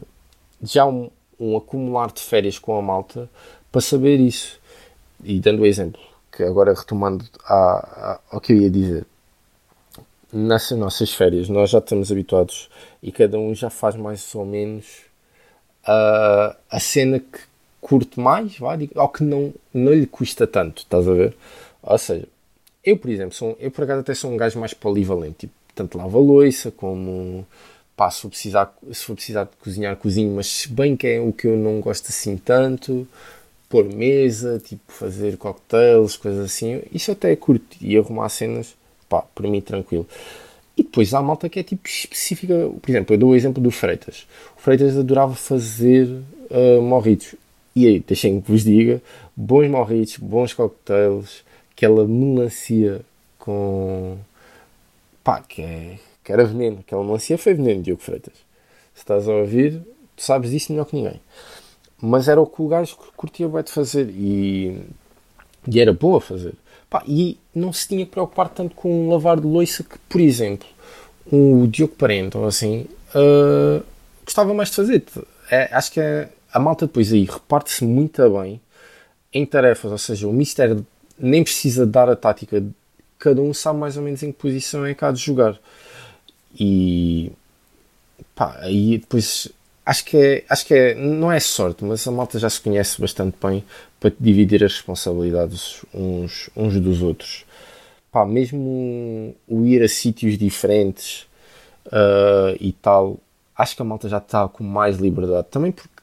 já 0.64 0.86
um, 0.86 1.10
um 1.40 1.58
acumular 1.58 2.12
de 2.12 2.22
férias 2.22 2.58
com 2.58 2.78
a 2.78 2.82
malta 2.82 3.30
para 3.72 3.82
saber 3.82 4.20
isso. 4.20 4.60
E 5.24 5.40
dando 5.40 5.62
o 5.62 5.66
exemplo, 5.66 6.02
que 6.32 6.44
agora 6.44 6.74
retomando 6.74 7.26
a, 7.46 7.56
a, 7.56 8.20
ao 8.32 8.42
que 8.42 8.54
eu 8.54 8.58
ia 8.58 8.70
dizer, 8.70 9.06
nessas 10.34 10.78
nossas 10.78 11.14
férias 11.14 11.50
nós 11.50 11.70
já 11.70 11.80
estamos 11.80 12.12
habituados 12.12 12.70
e 13.04 13.12
cada 13.12 13.38
um 13.38 13.54
já 13.54 13.70
faz 13.70 13.96
mais 13.96 14.34
ou 14.34 14.46
menos 14.46 14.86
a, 15.86 16.56
a 16.70 16.80
cena 16.80 17.20
que 17.20 17.40
curte 17.80 18.20
mais, 18.20 18.58
vai, 18.58 18.90
ou 18.96 19.10
que 19.10 19.24
não, 19.24 19.54
não 19.74 19.94
lhe 19.94 20.06
custa 20.06 20.48
tanto, 20.48 20.80
estás 20.80 21.08
a 21.08 21.14
ver? 21.14 21.36
Ou 21.84 21.98
seja, 21.98 22.28
eu, 22.84 22.98
por 22.98 23.10
exemplo, 23.10 23.34
sou, 23.34 23.58
eu 23.60 23.70
por 23.72 23.84
acaso 23.84 24.02
até 24.02 24.14
sou 24.14 24.32
um 24.32 24.38
gajo 24.38 24.60
mais 24.60 24.74
polivalente. 24.74 25.40
Tipo, 25.40 25.54
tanto 25.76 25.98
lavo 25.98 26.18
a 26.18 26.22
louça 26.22 26.72
como 26.72 27.46
pá, 27.96 28.10
se 28.10 28.22
for 28.22 28.30
precisar, 28.30 28.78
se 28.92 29.04
for 29.04 29.16
precisar 29.16 29.44
de 29.44 29.52
cozinhar, 29.62 29.96
cozinho, 29.96 30.36
mas 30.36 30.48
se 30.48 30.70
bem 30.70 30.96
que 30.98 31.08
é 31.08 31.20
o 31.20 31.32
que 31.32 31.48
eu 31.48 31.58
não 31.58 31.80
gosto 31.80 32.08
assim 32.10 32.38
tanto, 32.38 33.08
pôr 33.70 33.86
mesa, 33.86 34.60
tipo 34.60 34.92
fazer 34.92 35.38
cocktails, 35.38 36.18
coisas 36.18 36.46
assim, 36.46 36.82
isso 36.92 37.12
até 37.12 37.32
é 37.32 37.36
curto 37.36 37.78
e 37.80 37.98
arrumar 37.98 38.30
cenas, 38.30 38.76
pá, 39.08 39.22
para 39.22 39.48
mim 39.48 39.62
tranquilo. 39.62 40.08
E 40.76 40.84
depois 40.84 41.14
há 41.14 41.20
a 41.20 41.22
malta 41.22 41.48
que 41.48 41.60
é 41.60 41.64
tipo 41.64 41.88
específica, 41.88 42.70
por 42.82 42.90
exemplo, 42.90 43.14
eu 43.14 43.20
dou 43.20 43.30
o 43.32 43.36
exemplo 43.36 43.62
do 43.62 43.70
Freitas. 43.70 44.26
O 44.58 44.62
Freitas 44.62 44.98
adorava 44.98 45.36
fazer 45.36 46.08
uh, 46.08 46.82
morritos. 46.82 47.36
E 47.76 47.88
aí, 47.88 48.00
deixem 48.00 48.42
que 48.42 48.52
vos 48.52 48.64
diga, 48.64 49.02
bons 49.36 49.70
morritos, 49.70 50.18
bons 50.18 50.54
cocktails, 50.54 51.44
aquela 51.76 52.06
melancia 52.08 53.02
com. 53.38 54.18
Pá, 55.24 55.42
que, 55.42 55.62
é, 55.62 56.00
que 56.24 56.32
era 56.32 56.46
veneno. 56.46 56.80
Aquela 56.80 57.04
melancia 57.04 57.38
foi 57.38 57.54
veneno, 57.54 57.82
Diogo 57.82 58.02
Freitas. 58.02 58.34
Se 58.94 59.02
estás 59.02 59.28
a 59.28 59.34
ouvir, 59.34 59.82
tu 60.16 60.24
sabes 60.24 60.52
disso 60.52 60.72
melhor 60.72 60.86
que 60.86 60.96
ninguém. 60.96 61.22
Mas 62.02 62.28
era 62.28 62.42
o 62.42 62.48
que 62.48 62.62
o 62.62 62.68
gajo 62.68 62.98
curtia 63.16 63.48
bem 63.48 63.64
de 63.64 63.72
fazer 63.72 64.10
e, 64.10 64.82
e 65.68 65.80
era 65.80 65.94
bom 65.94 66.16
a 66.16 66.22
fazer. 66.22 66.54
Pá, 66.90 67.04
e 67.08 67.38
não 67.54 67.72
se 67.72 67.88
tinha 67.88 68.06
que 68.06 68.12
preocupar 68.12 68.50
tanto 68.50 68.76
com 68.76 69.06
um 69.06 69.10
lavar 69.10 69.40
de 69.40 69.48
louça 69.48 69.84
que, 69.84 69.98
por 70.10 70.20
exemplo, 70.20 70.68
o 71.32 71.68
Diogo 71.68 71.96
Parente 71.96 72.38
ou 72.38 72.46
assim 72.46 72.88
uh, 73.16 73.84
gostava 74.26 74.54
mais 74.54 74.70
de 74.70 74.76
fazer. 74.76 75.04
É, 75.50 75.74
acho 75.74 75.92
que 75.92 76.00
é, 76.00 76.30
a 76.52 76.60
malta 76.60 76.88
depois 76.88 77.14
aí 77.14 77.24
reparte-se 77.24 77.86
muito 77.86 78.28
bem 78.30 78.60
em 79.34 79.46
tarefas, 79.46 79.92
ou 79.92 79.98
seja, 79.98 80.28
o 80.28 80.34
Mister 80.34 80.78
nem 81.18 81.44
precisa 81.44 81.86
dar 81.86 82.10
a 82.10 82.16
tática, 82.16 82.64
cada 83.22 83.42
um 83.42 83.54
sabe 83.54 83.80
mais 83.80 83.98
ou 83.98 84.04
menos 84.04 84.22
em 84.24 84.32
que 84.32 84.38
posição 84.38 84.86
é 84.86 84.94
que 84.94 85.06
há 85.06 85.12
de 85.12 85.20
jogar. 85.20 85.60
E 86.60 87.32
pá, 88.36 88.58
aí 88.62 88.98
depois 88.98 89.50
acho 89.86 90.06
que 90.06 90.18
é, 90.18 90.46
acho 90.50 90.66
que 90.66 90.74
é, 90.74 90.96
não 90.96 91.32
é 91.32 91.40
sorte, 91.40 91.84
mas 91.84 92.08
a 92.08 92.12
malta 92.12 92.40
já 92.40 92.50
se 92.50 92.60
conhece 92.62 93.00
bastante 93.00 93.38
bem 93.42 93.64
para 94.00 94.12
dividir 94.20 94.64
as 94.64 94.74
responsabilidades 94.74 95.84
uns, 95.94 96.50
uns 96.56 96.80
dos 96.80 97.02
outros. 97.02 97.46
Pá, 98.12 98.26
mesmo 98.26 99.36
o 99.48 99.66
ir 99.66 99.84
a 99.84 99.88
sítios 99.88 100.38
diferentes 100.38 101.28
uh, 101.88 102.58
e 102.60 102.74
tal, 102.74 103.18
acho 103.56 103.76
que 103.76 103.82
a 103.82 103.86
malta 103.86 104.10
já 104.10 104.18
está 104.18 104.48
com 104.48 104.64
mais 104.64 104.98
liberdade. 104.98 105.48
Também 105.50 105.72
porque 105.72 106.02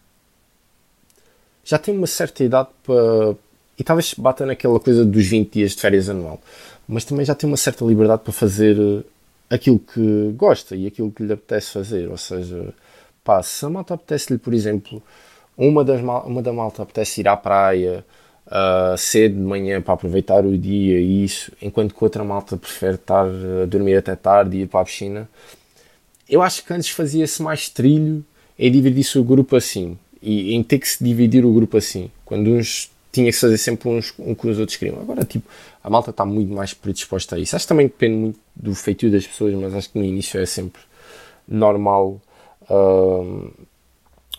já 1.65 1.79
tem 1.79 1.97
uma 1.97 2.07
certa 2.07 2.43
idade 2.45 2.69
para. 2.83 3.37
E 3.79 3.85
talvez 3.85 4.15
bata 4.15 4.45
naquela 4.45 4.81
coisa 4.81 5.05
dos 5.05 5.27
20 5.27 5.53
dias 5.53 5.73
de 5.73 5.81
férias 5.81 6.09
anual. 6.09 6.41
Mas 6.89 7.05
também 7.05 7.25
já 7.25 7.35
tem 7.35 7.49
uma 7.49 7.57
certa 7.57 7.85
liberdade 7.85 8.23
para 8.23 8.33
fazer 8.33 9.05
aquilo 9.51 9.79
que 9.79 10.33
gosta 10.35 10.75
e 10.75 10.87
aquilo 10.87 11.13
que 11.13 11.23
lhe 11.23 11.33
apetece 11.33 11.71
fazer. 11.73 12.09
Ou 12.09 12.17
seja, 12.17 12.73
pá, 13.23 13.43
se 13.43 13.65
a 13.65 13.69
malta 13.69 13.95
apetece-lhe, 13.95 14.39
por 14.39 14.55
exemplo, 14.55 15.03
uma, 15.57 15.85
das 15.85 16.01
mal, 16.01 16.27
uma 16.27 16.43
da 16.43 16.53
malta 16.53 16.83
apetece 16.83 17.21
ir 17.21 17.29
à 17.29 17.37
praia 17.37 18.05
uh, 18.47 18.97
cedo 18.97 19.35
de 19.35 19.41
manhã 19.41 19.81
para 19.83 19.95
aproveitar 19.95 20.45
o 20.45 20.57
dia 20.57 20.99
e 20.99 21.25
isso, 21.25 21.53
enquanto 21.61 21.95
que 21.95 22.03
outra 22.03 22.25
malta 22.25 22.57
prefere 22.57 22.95
estar 22.95 23.27
a 23.27 23.67
dormir 23.67 23.97
até 23.97 24.17
tarde 24.17 24.57
e 24.57 24.61
ir 24.63 24.67
para 24.67 24.81
a 24.81 24.85
piscina. 24.85 25.29
Eu 26.29 26.43
acho 26.43 26.65
que 26.65 26.73
antes 26.73 26.91
fazia-se 26.91 27.43
mais 27.43 27.69
trilho 27.69 28.25
em 28.59 28.71
dividir-se 28.71 29.19
o 29.19 29.25
grupo 29.25 29.57
assim 29.57 29.99
e 30.23 30.55
em 30.55 30.63
ter 30.63 30.79
que 30.79 30.89
se 30.89 31.03
dividir 31.03 31.45
o 31.45 31.53
grupo 31.53 31.77
assim. 31.77 32.11
Quando 32.25 32.51
uns 32.51 32.91
tinha 33.11 33.31
que 33.31 33.39
fazer 33.39 33.59
sempre 33.59 33.89
uns 33.89 34.13
um 34.19 34.35
que 34.35 34.49
os 34.49 34.59
outros 34.59 34.77
queriam. 34.77 35.01
Agora, 35.01 35.25
tipo, 35.25 35.49
a 35.89 35.91
malta 35.91 36.11
está 36.11 36.27
muito 36.27 36.53
mais 36.53 36.75
predisposta 36.75 37.37
a 37.37 37.39
isso. 37.39 37.57
Acho 37.57 37.65
que 37.65 37.69
também 37.69 37.87
depende 37.87 38.15
muito 38.15 38.39
do 38.55 38.75
feitio 38.75 39.11
das 39.11 39.27
pessoas, 39.27 39.55
mas 39.55 39.75
acho 39.75 39.91
que 39.91 39.99
no 39.99 40.05
início 40.05 40.39
é 40.39 40.45
sempre 40.45 40.83
normal 41.49 42.21
uh, 42.69 43.51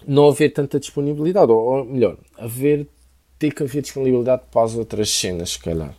não 0.07 0.27
haver 0.27 0.53
tanta 0.53 0.79
disponibilidade, 0.79 1.51
ou, 1.51 1.57
ou, 1.57 1.85
melhor, 1.85 2.17
haver, 2.37 2.85
ter 3.39 3.51
que 3.51 3.63
haver 3.63 3.81
disponibilidade 3.81 4.43
para 4.51 4.61
as 4.61 4.75
outras 4.75 5.09
cenas, 5.09 5.49
se 5.53 5.59
calhar. 5.59 5.91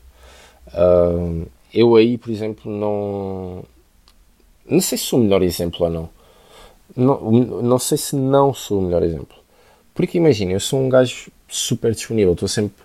Uh, 0.68 1.48
eu 1.74 1.96
aí, 1.96 2.16
por 2.16 2.30
exemplo, 2.30 2.70
não. 2.70 3.64
Não 4.64 4.80
sei 4.80 4.96
se 4.96 5.04
sou 5.04 5.18
o 5.18 5.22
melhor 5.24 5.42
exemplo 5.42 5.84
ou 5.84 5.90
não. 5.90 6.08
Não, 6.96 7.30
não 7.60 7.78
sei 7.80 7.98
se 7.98 8.14
não 8.14 8.54
sou 8.54 8.78
o 8.78 8.82
melhor 8.82 9.02
exemplo. 9.02 9.36
Porque 9.94 10.16
imagina, 10.16 10.52
eu 10.52 10.60
sou 10.60 10.80
um 10.80 10.88
gajo 10.88 11.32
super 11.48 11.92
disponível, 11.92 12.34
estou 12.34 12.48
sempre. 12.48 12.84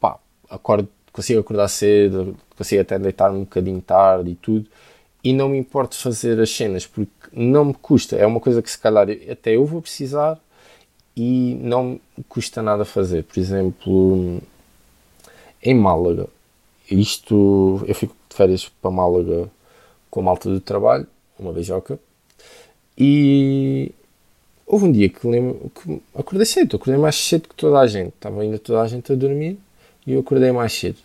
pá, 0.00 0.18
acordo, 0.48 0.88
consigo 1.12 1.40
acordar 1.40 1.68
cedo, 1.68 2.36
consigo 2.56 2.82
até 2.82 2.98
deitar 2.98 3.30
um 3.30 3.40
bocadinho 3.40 3.80
tarde 3.80 4.30
e 4.30 4.34
tudo, 4.34 4.66
e 5.22 5.32
não 5.32 5.48
me 5.48 5.58
importo 5.58 5.96
fazer 5.96 6.40
as 6.40 6.50
cenas, 6.50 6.86
porque 6.86 7.10
não 7.32 7.66
me 7.66 7.74
custa. 7.74 8.16
É 8.16 8.26
uma 8.26 8.40
coisa 8.40 8.62
que 8.62 8.70
se 8.70 8.78
calhar 8.78 9.06
até 9.30 9.56
eu 9.56 9.64
vou 9.66 9.82
precisar 9.82 10.38
e 11.16 11.58
não 11.62 12.00
me 12.16 12.24
custa 12.28 12.62
nada 12.62 12.84
fazer. 12.84 13.24
Por 13.24 13.38
exemplo, 13.38 14.40
em 15.62 15.74
Málaga, 15.74 16.26
isto 16.90 17.82
eu 17.86 17.94
fico 17.94 18.14
de 18.28 18.36
férias 18.36 18.68
para 18.80 18.90
Málaga 18.90 19.50
com 20.10 20.20
a 20.20 20.22
malta 20.24 20.48
do 20.48 20.60
trabalho, 20.60 21.06
uma 21.38 21.52
beijoca, 21.52 21.98
e 22.96 23.92
houve 24.66 24.86
um 24.86 24.92
dia 24.92 25.08
que 25.08 25.26
lembro 25.26 25.70
que 25.74 26.02
acordei 26.14 26.46
cedo, 26.46 26.76
acordei 26.76 27.00
mais 27.00 27.16
cedo 27.16 27.48
que 27.48 27.54
toda 27.54 27.78
a 27.78 27.86
gente, 27.86 28.08
estava 28.08 28.40
ainda 28.40 28.58
toda 28.58 28.80
a 28.80 28.88
gente 28.88 29.12
a 29.12 29.14
dormir 29.14 29.58
e 30.10 30.14
eu 30.14 30.20
acordei 30.20 30.52
mais 30.52 30.72
cedo. 30.72 30.98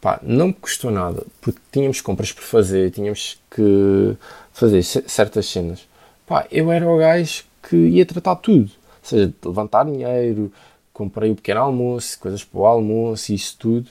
Pá, 0.00 0.20
não 0.22 0.48
me 0.48 0.52
custou 0.52 0.90
nada, 0.90 1.24
porque 1.40 1.58
tínhamos 1.72 2.00
compras 2.00 2.32
por 2.32 2.42
fazer, 2.42 2.90
tínhamos 2.90 3.38
que 3.50 4.16
fazer 4.52 4.82
certas 4.82 5.46
cenas. 5.46 5.88
Pá, 6.26 6.46
eu 6.50 6.70
era 6.70 6.86
o 6.88 6.98
gajo 6.98 7.44
que 7.62 7.76
ia 7.76 8.04
tratar 8.04 8.36
tudo, 8.36 8.70
ou 8.70 8.98
seja, 9.02 9.32
levantar 9.44 9.84
dinheiro, 9.84 10.52
comprei 10.92 11.30
o 11.30 11.34
pequeno 11.34 11.60
almoço, 11.60 12.18
coisas 12.18 12.44
para 12.44 12.60
o 12.60 12.66
almoço, 12.66 13.32
isso 13.32 13.56
tudo. 13.58 13.88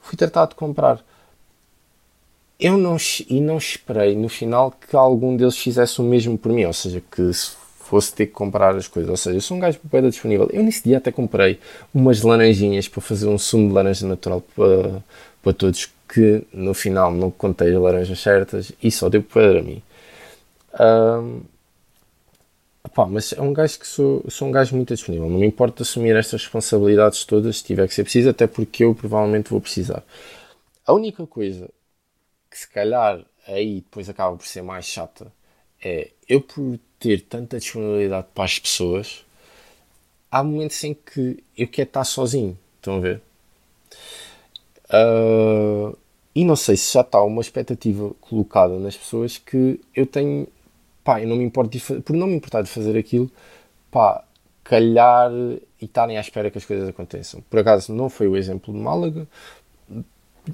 Fui 0.00 0.16
tratado 0.16 0.50
de 0.50 0.54
comprar. 0.56 1.00
Eu 2.58 2.76
não, 2.76 2.96
e 3.28 3.40
não 3.40 3.56
esperei 3.56 4.16
no 4.16 4.28
final 4.28 4.70
que 4.70 4.96
algum 4.96 5.36
deles 5.36 5.56
fizesse 5.56 6.00
o 6.00 6.04
mesmo 6.04 6.36
por 6.36 6.52
mim, 6.52 6.64
ou 6.64 6.72
seja, 6.72 7.02
que 7.10 7.32
se 7.32 7.52
fosse 7.90 8.14
ter 8.14 8.26
que 8.26 8.32
comprar 8.32 8.76
as 8.76 8.86
coisas. 8.86 9.10
Ou 9.10 9.16
seja, 9.16 9.36
eu 9.36 9.40
sou 9.40 9.56
um 9.56 9.60
gajo 9.60 9.80
bem 9.82 10.08
disponível. 10.08 10.48
Eu 10.52 10.62
nesse 10.62 10.84
dia 10.84 10.98
até 10.98 11.10
comprei 11.10 11.58
umas 11.92 12.22
laranjinhas 12.22 12.86
para 12.88 13.00
fazer 13.00 13.26
um 13.26 13.36
sumo 13.36 13.68
de 13.68 13.74
laranja 13.74 14.06
natural 14.06 14.40
para, 14.54 15.02
para 15.42 15.52
todos, 15.52 15.90
que 16.08 16.44
no 16.52 16.72
final 16.72 17.12
não 17.12 17.30
contei 17.30 17.74
as 17.74 17.80
laranjas 17.80 18.20
certas 18.20 18.72
e 18.82 18.90
só 18.90 19.08
deu 19.08 19.22
para 19.22 19.60
mim. 19.62 19.82
Um, 20.78 21.40
Pá, 22.94 23.06
mas 23.06 23.32
é 23.32 23.40
um 23.40 23.52
gajo 23.52 23.78
que 23.78 23.86
sou, 23.86 24.24
sou 24.28 24.48
um 24.48 24.50
gajo 24.50 24.74
muito 24.74 24.92
disponível. 24.94 25.28
Não 25.28 25.38
me 25.38 25.46
importa 25.46 25.82
assumir 25.82 26.16
estas 26.16 26.42
responsabilidades 26.42 27.24
todas 27.24 27.58
se 27.58 27.64
tiver 27.64 27.86
que 27.86 27.94
ser 27.94 28.02
preciso, 28.02 28.30
até 28.30 28.46
porque 28.46 28.84
eu 28.84 28.94
provavelmente 28.94 29.50
vou 29.50 29.60
precisar. 29.60 30.02
A 30.84 30.92
única 30.92 31.26
coisa 31.26 31.68
que 32.50 32.58
se 32.58 32.68
calhar 32.68 33.24
aí 33.46 33.76
depois 33.76 34.08
acaba 34.08 34.36
por 34.36 34.46
ser 34.46 34.62
mais 34.62 34.86
chata 34.86 35.30
é 35.82 36.10
eu 36.28 36.40
por 36.40 36.78
ter 36.98 37.22
tanta 37.22 37.58
disponibilidade 37.58 38.26
para 38.34 38.44
as 38.44 38.58
pessoas, 38.58 39.24
há 40.30 40.44
momentos 40.44 40.82
em 40.84 40.94
que 40.94 41.42
eu 41.56 41.66
quero 41.66 41.88
estar 41.88 42.04
sozinho. 42.04 42.56
Estão 42.76 42.96
a 42.96 43.00
ver? 43.00 43.20
Uh, 44.90 45.96
e 46.34 46.44
não 46.44 46.56
sei 46.56 46.76
se 46.76 46.94
já 46.94 47.00
está 47.00 47.22
uma 47.22 47.40
expectativa 47.40 48.12
colocada 48.20 48.78
nas 48.78 48.96
pessoas 48.96 49.38
que 49.38 49.80
eu 49.94 50.06
tenho, 50.06 50.46
pá, 51.02 51.20
eu 51.20 51.28
não 51.28 51.36
me 51.36 51.44
importo 51.44 51.76
de, 51.76 52.02
por 52.02 52.14
não 52.14 52.26
me 52.26 52.34
importar 52.34 52.62
de 52.62 52.68
fazer 52.68 52.96
aquilo, 52.98 53.30
pá, 53.90 54.24
calhar 54.62 55.30
e 55.80 55.84
estarem 55.84 56.16
à 56.16 56.20
espera 56.20 56.50
que 56.50 56.58
as 56.58 56.64
coisas 56.64 56.88
aconteçam. 56.88 57.42
Por 57.48 57.58
acaso 57.58 57.92
não 57.92 58.08
foi 58.08 58.28
o 58.28 58.36
exemplo 58.36 58.72
de 58.72 58.80
Málaga, 58.80 59.26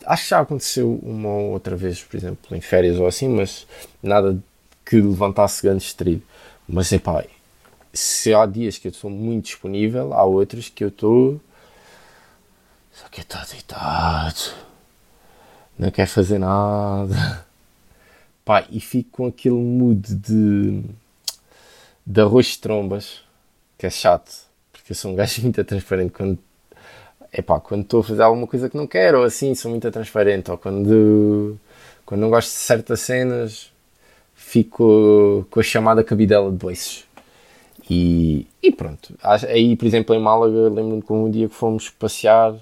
acho 0.05 0.25
que 0.25 0.31
já 0.31 0.41
aconteceu 0.41 0.99
uma 1.03 1.29
ou 1.29 1.53
outra 1.53 1.77
vez, 1.77 2.03
por 2.03 2.17
exemplo, 2.17 2.57
em 2.57 2.61
férias 2.61 2.99
ou 2.99 3.07
assim, 3.07 3.29
mas 3.29 3.67
nada 4.03 4.43
que 4.87 5.01
levantasse 5.01 5.63
grande 5.63 5.83
estrilho. 5.83 6.23
Mas 6.67 6.93
é 6.93 6.99
pá, 6.99 7.25
se 7.93 8.33
há 8.33 8.47
dias 8.47 8.79
que 8.79 8.89
eu 8.89 8.93
estou 8.93 9.11
muito 9.11 9.47
disponível, 9.47 10.15
há 10.15 10.25
outros 10.25 10.69
que 10.69 10.85
eu 10.85 10.89
estou. 10.89 11.41
Só 12.93 13.09
que 13.09 13.21
está 13.21 13.45
deitado, 13.45 14.55
não 15.79 15.91
quer 15.91 16.07
fazer 16.07 16.39
nada. 16.39 17.45
Pá, 18.45 18.65
e 18.71 18.81
fico 18.81 19.11
com 19.11 19.27
aquele 19.27 19.57
mood 19.57 20.15
de, 20.15 20.83
de 22.07 22.21
arroz 22.21 22.47
de 22.47 22.59
trombas, 22.61 23.21
que 23.77 23.87
é 23.87 23.91
chato, 23.91 24.33
porque 24.73 24.93
eu 24.93 24.97
sou 24.97 25.11
um 25.13 25.15
gajo 25.17 25.43
muito 25.43 25.63
transparente 25.65 26.13
quando 26.13 26.39
epá, 27.33 27.61
quando 27.61 27.83
estou 27.83 28.01
a 28.01 28.05
fazer 28.05 28.23
alguma 28.23 28.47
coisa 28.47 28.71
que 28.71 28.77
não 28.77 28.87
quero, 28.87 29.19
ou 29.19 29.25
assim, 29.25 29.55
sou 29.55 29.71
muito 29.71 29.91
transparente, 29.91 30.51
ou 30.51 30.57
quando, 30.57 31.59
quando 32.07 32.21
não 32.21 32.31
gosto 32.31 32.49
de 32.49 32.55
certas 32.55 33.01
cenas, 33.01 33.71
fico 34.37 35.47
com 35.51 35.59
a 35.59 35.63
chamada 35.63 36.05
cabidela 36.05 36.51
de 36.51 36.59
boiços. 36.59 37.05
E, 37.89 38.47
e 38.63 38.71
pronto. 38.71 39.15
Aí, 39.23 39.75
por 39.77 39.87
exemplo, 39.87 40.15
em 40.15 40.21
Málaga, 40.21 40.69
lembro-me 40.69 41.03
que 41.03 41.13
um 41.13 41.31
dia 41.31 41.49
que 41.49 41.55
fomos 41.55 41.89
passear, 41.89 42.55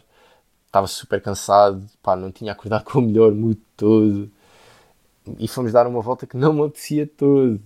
estava 0.67 0.87
super 0.87 1.21
cansado, 1.21 1.85
pá, 2.03 2.15
não 2.15 2.31
tinha 2.31 2.53
acordado 2.53 2.85
com 2.91 3.01
o 3.01 3.03
melhor 3.03 3.33
mood 3.35 3.61
todo. 3.77 4.31
e 5.39 5.49
fomos 5.49 5.73
dar 5.73 5.87
uma 5.87 6.01
volta 6.01 6.27
que 6.27 6.37
não 6.37 6.53
me 6.53 6.63
apetecia 6.63 7.07
todo. 7.07 7.61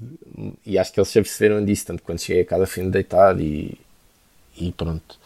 E 0.64 0.78
acho 0.78 0.92
que 0.92 0.98
eles 1.00 1.08
se 1.08 1.18
aperceberam 1.18 1.64
disso, 1.64 1.86
tanto 1.86 2.02
quando 2.02 2.20
cheguei 2.20 2.42
a 2.42 2.46
casa 2.46 2.66
fim 2.66 2.84
de 2.84 2.90
deitar 2.90 3.38
e, 3.40 3.78
e 4.56 4.72
pronto. 4.72 5.18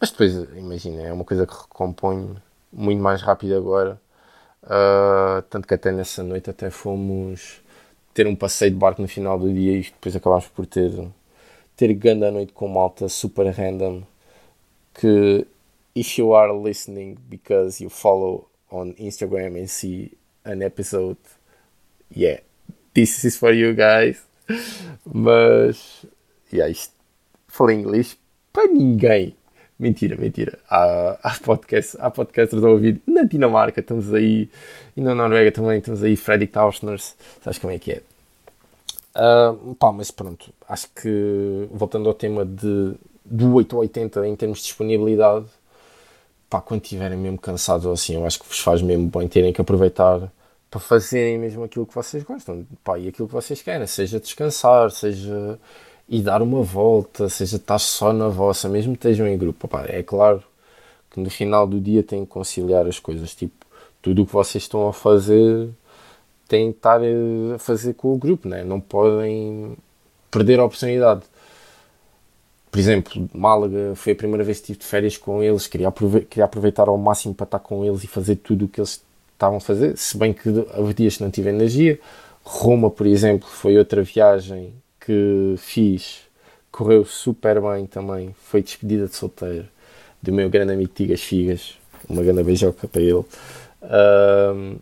Mas 0.00 0.10
depois, 0.10 0.32
imagina, 0.56 1.02
é 1.02 1.12
uma 1.12 1.24
coisa 1.24 1.46
que 1.46 1.54
recomponho 1.54 2.36
muito 2.72 3.02
mais 3.02 3.20
rápido 3.22 3.56
agora. 3.56 4.00
Uh, 4.62 5.42
tanto 5.50 5.66
que 5.66 5.74
até 5.74 5.92
nessa 5.92 6.22
noite 6.22 6.50
até 6.50 6.70
fomos 6.70 7.60
ter 8.18 8.26
um 8.26 8.34
passeio 8.34 8.72
de 8.72 8.76
barco 8.76 9.00
no 9.00 9.06
final 9.06 9.38
do 9.38 9.52
dia 9.52 9.78
e 9.78 9.82
depois 9.82 10.16
acabámos 10.16 10.48
por 10.48 10.66
ter 10.66 10.90
ter 11.76 11.94
grande 11.94 12.24
a 12.24 12.32
noite 12.32 12.52
com 12.52 12.66
malta 12.66 13.08
super 13.08 13.46
random 13.46 14.02
que 14.92 15.46
if 15.94 16.18
you 16.18 16.34
are 16.34 16.52
listening 16.52 17.16
because 17.28 17.80
you 17.80 17.88
follow 17.88 18.48
on 18.72 18.92
Instagram 18.98 19.56
and 19.56 19.68
see 19.68 20.10
an 20.44 20.62
episode 20.62 21.16
yeah 22.10 22.40
this 22.92 23.24
is 23.24 23.38
for 23.38 23.54
you 23.54 23.72
guys. 23.72 24.20
Mas 25.06 26.04
yeah, 26.52 26.68
isto, 26.68 26.92
falei 27.46 27.76
inglês 27.76 28.18
para 28.52 28.66
ninguém 28.66 29.36
Mentira, 29.78 30.16
mentira. 30.16 30.58
Há, 30.68 31.18
há, 31.22 31.38
podcast, 31.38 31.96
há 32.00 32.10
podcasters 32.10 32.64
a 32.64 32.68
ouvir 32.68 33.00
na 33.06 33.22
Dinamarca, 33.22 33.78
estamos 33.80 34.12
aí, 34.12 34.50
e 34.96 35.00
na 35.00 35.14
Noruega 35.14 35.52
também, 35.52 35.78
estamos 35.78 36.02
aí, 36.02 36.16
Freddy 36.16 36.48
Tausners, 36.48 37.14
sabes 37.40 37.60
como 37.60 37.72
é 37.72 37.78
que 37.78 37.92
é? 37.92 38.02
Uh, 39.14 39.74
pá, 39.76 39.92
mas 39.92 40.10
pronto, 40.10 40.52
acho 40.68 40.88
que 40.90 41.68
voltando 41.70 42.08
ao 42.08 42.14
tema 42.14 42.44
de, 42.44 42.94
do 43.24 43.54
8 43.54 43.72
ou 43.74 43.82
80 43.82 44.26
em 44.26 44.34
termos 44.34 44.58
de 44.58 44.64
disponibilidade, 44.64 45.46
pá, 46.50 46.60
quando 46.60 46.82
estiverem 46.82 47.16
mesmo 47.16 47.38
cansados 47.38 47.86
ou 47.86 47.92
assim, 47.92 48.16
eu 48.16 48.26
acho 48.26 48.40
que 48.40 48.48
vos 48.48 48.58
faz 48.58 48.82
mesmo 48.82 49.08
bem 49.08 49.28
terem 49.28 49.52
que 49.52 49.60
aproveitar 49.60 50.28
para 50.68 50.80
fazerem 50.80 51.38
mesmo 51.38 51.62
aquilo 51.62 51.86
que 51.86 51.94
vocês 51.94 52.24
gostam, 52.24 52.66
pá, 52.82 52.98
e 52.98 53.08
aquilo 53.08 53.28
que 53.28 53.34
vocês 53.34 53.62
querem, 53.62 53.86
seja 53.86 54.18
descansar, 54.18 54.90
seja 54.90 55.58
e 56.08 56.22
dar 56.22 56.40
uma 56.40 56.62
volta, 56.62 57.28
seja 57.28 57.56
estar 57.56 57.78
só 57.78 58.12
na 58.12 58.28
vossa, 58.28 58.68
mesmo 58.68 58.92
que 58.92 58.98
estejam 58.98 59.26
em 59.28 59.36
grupo. 59.36 59.66
Opa, 59.66 59.84
é 59.86 60.02
claro 60.02 60.42
que 61.10 61.20
no 61.20 61.28
final 61.30 61.66
do 61.66 61.80
dia 61.80 62.02
têm 62.02 62.24
que 62.24 62.30
conciliar 62.30 62.86
as 62.86 62.98
coisas. 62.98 63.34
Tipo, 63.34 63.66
tudo 64.00 64.22
o 64.22 64.26
que 64.26 64.32
vocês 64.32 64.64
estão 64.64 64.88
a 64.88 64.92
fazer 64.92 65.68
têm 66.48 66.72
que 66.72 66.78
estar 66.78 67.00
a 67.54 67.58
fazer 67.58 67.92
com 67.94 68.14
o 68.14 68.16
grupo, 68.16 68.48
né? 68.48 68.64
não 68.64 68.80
podem 68.80 69.76
perder 70.30 70.58
a 70.60 70.64
oportunidade. 70.64 71.22
Por 72.70 72.78
exemplo, 72.78 73.28
Málaga 73.34 73.94
foi 73.94 74.12
a 74.12 74.16
primeira 74.16 74.44
vez 74.44 74.58
que 74.58 74.64
estive 74.64 74.78
de 74.78 74.86
férias 74.86 75.16
com 75.16 75.42
eles, 75.42 75.66
queria, 75.66 75.92
queria 76.28 76.44
aproveitar 76.44 76.88
ao 76.88 76.96
máximo 76.96 77.34
para 77.34 77.44
estar 77.44 77.58
com 77.58 77.84
eles 77.84 78.04
e 78.04 78.06
fazer 78.06 78.36
tudo 78.36 78.64
o 78.66 78.68
que 78.68 78.80
eles 78.80 79.02
estavam 79.32 79.58
a 79.58 79.60
fazer, 79.60 79.96
se 79.96 80.16
bem 80.16 80.32
que 80.32 80.48
houve 80.76 80.94
dias 80.94 81.16
que 81.16 81.22
não 81.22 81.30
tive 81.30 81.48
energia. 81.50 81.98
Roma, 82.42 82.90
por 82.90 83.06
exemplo, 83.06 83.48
foi 83.48 83.76
outra 83.76 84.02
viagem 84.02 84.72
que 85.08 85.54
fiz 85.56 86.28
correu 86.70 87.02
super 87.02 87.62
bem 87.62 87.86
também. 87.86 88.34
Foi 88.44 88.62
despedida 88.62 89.06
de 89.06 89.16
solteiro 89.16 89.66
do 90.22 90.32
meu 90.32 90.50
grande 90.50 90.74
amigo 90.74 90.92
Tigas 90.94 91.22
Figas, 91.22 91.78
uma 92.06 92.22
grande 92.22 92.42
beijoca 92.42 92.86
para 92.86 93.00
ele. 93.00 93.24
Um, 93.82 94.76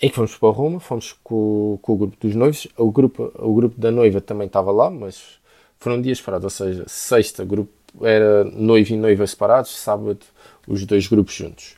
e 0.00 0.08
que 0.08 0.14
fomos 0.14 0.36
para 0.36 0.50
Roma, 0.50 0.78
fomos 0.78 1.16
com, 1.24 1.80
com, 1.82 1.92
o 1.94 1.96
grupo 1.96 2.16
dos 2.20 2.34
noivos. 2.36 2.68
O 2.76 2.92
grupo, 2.92 3.32
o 3.34 3.54
grupo 3.54 3.80
da 3.80 3.90
noiva 3.90 4.20
também 4.20 4.46
estava 4.46 4.70
lá, 4.70 4.88
mas 4.88 5.40
foram 5.80 6.00
dias 6.00 6.18
separados, 6.18 6.44
ou 6.44 6.50
seja, 6.50 6.84
sexta 6.86 7.44
grupo 7.44 7.72
era 8.02 8.44
noivo 8.44 8.94
e 8.94 8.96
noiva 8.96 9.26
separados, 9.26 9.70
sábado 9.76 10.20
os 10.68 10.84
dois 10.84 11.08
grupos 11.08 11.34
juntos. 11.34 11.74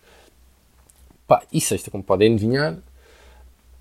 Pá, 1.27 1.43
e 1.51 1.61
sexta, 1.61 1.91
como 1.91 2.05
podem 2.05 2.35
adivinhar, 2.35 2.77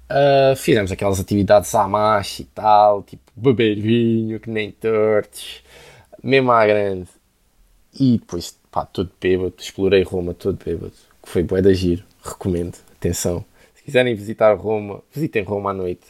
Uh, 0.09 0.55
fizemos 0.55 0.91
aquelas 0.91 1.19
atividades 1.19 1.73
à 1.75 1.85
marcha 1.85 2.41
e 2.41 2.45
tal, 2.45 3.03
tipo 3.03 3.23
beber 3.35 3.75
vinho, 3.75 4.39
que 4.39 4.49
nem 4.49 4.71
tortos, 4.71 5.61
mesmo 6.23 6.51
à 6.51 6.65
grande. 6.65 7.09
E 7.99 8.17
depois, 8.17 8.55
pá, 8.71 8.85
todo 8.85 9.11
bêbado, 9.19 9.53
explorei 9.57 10.03
Roma 10.03 10.33
todo 10.33 10.57
bêbado, 10.63 10.93
que 11.21 11.29
foi 11.29 11.43
bué 11.43 11.61
da 11.61 11.73
giro, 11.73 12.03
recomendo, 12.23 12.77
atenção. 12.95 13.43
Se 13.75 13.83
quiserem 13.83 14.15
visitar 14.15 14.53
Roma, 14.55 15.01
visitem 15.13 15.43
Roma 15.43 15.71
à 15.71 15.73
noite 15.73 16.05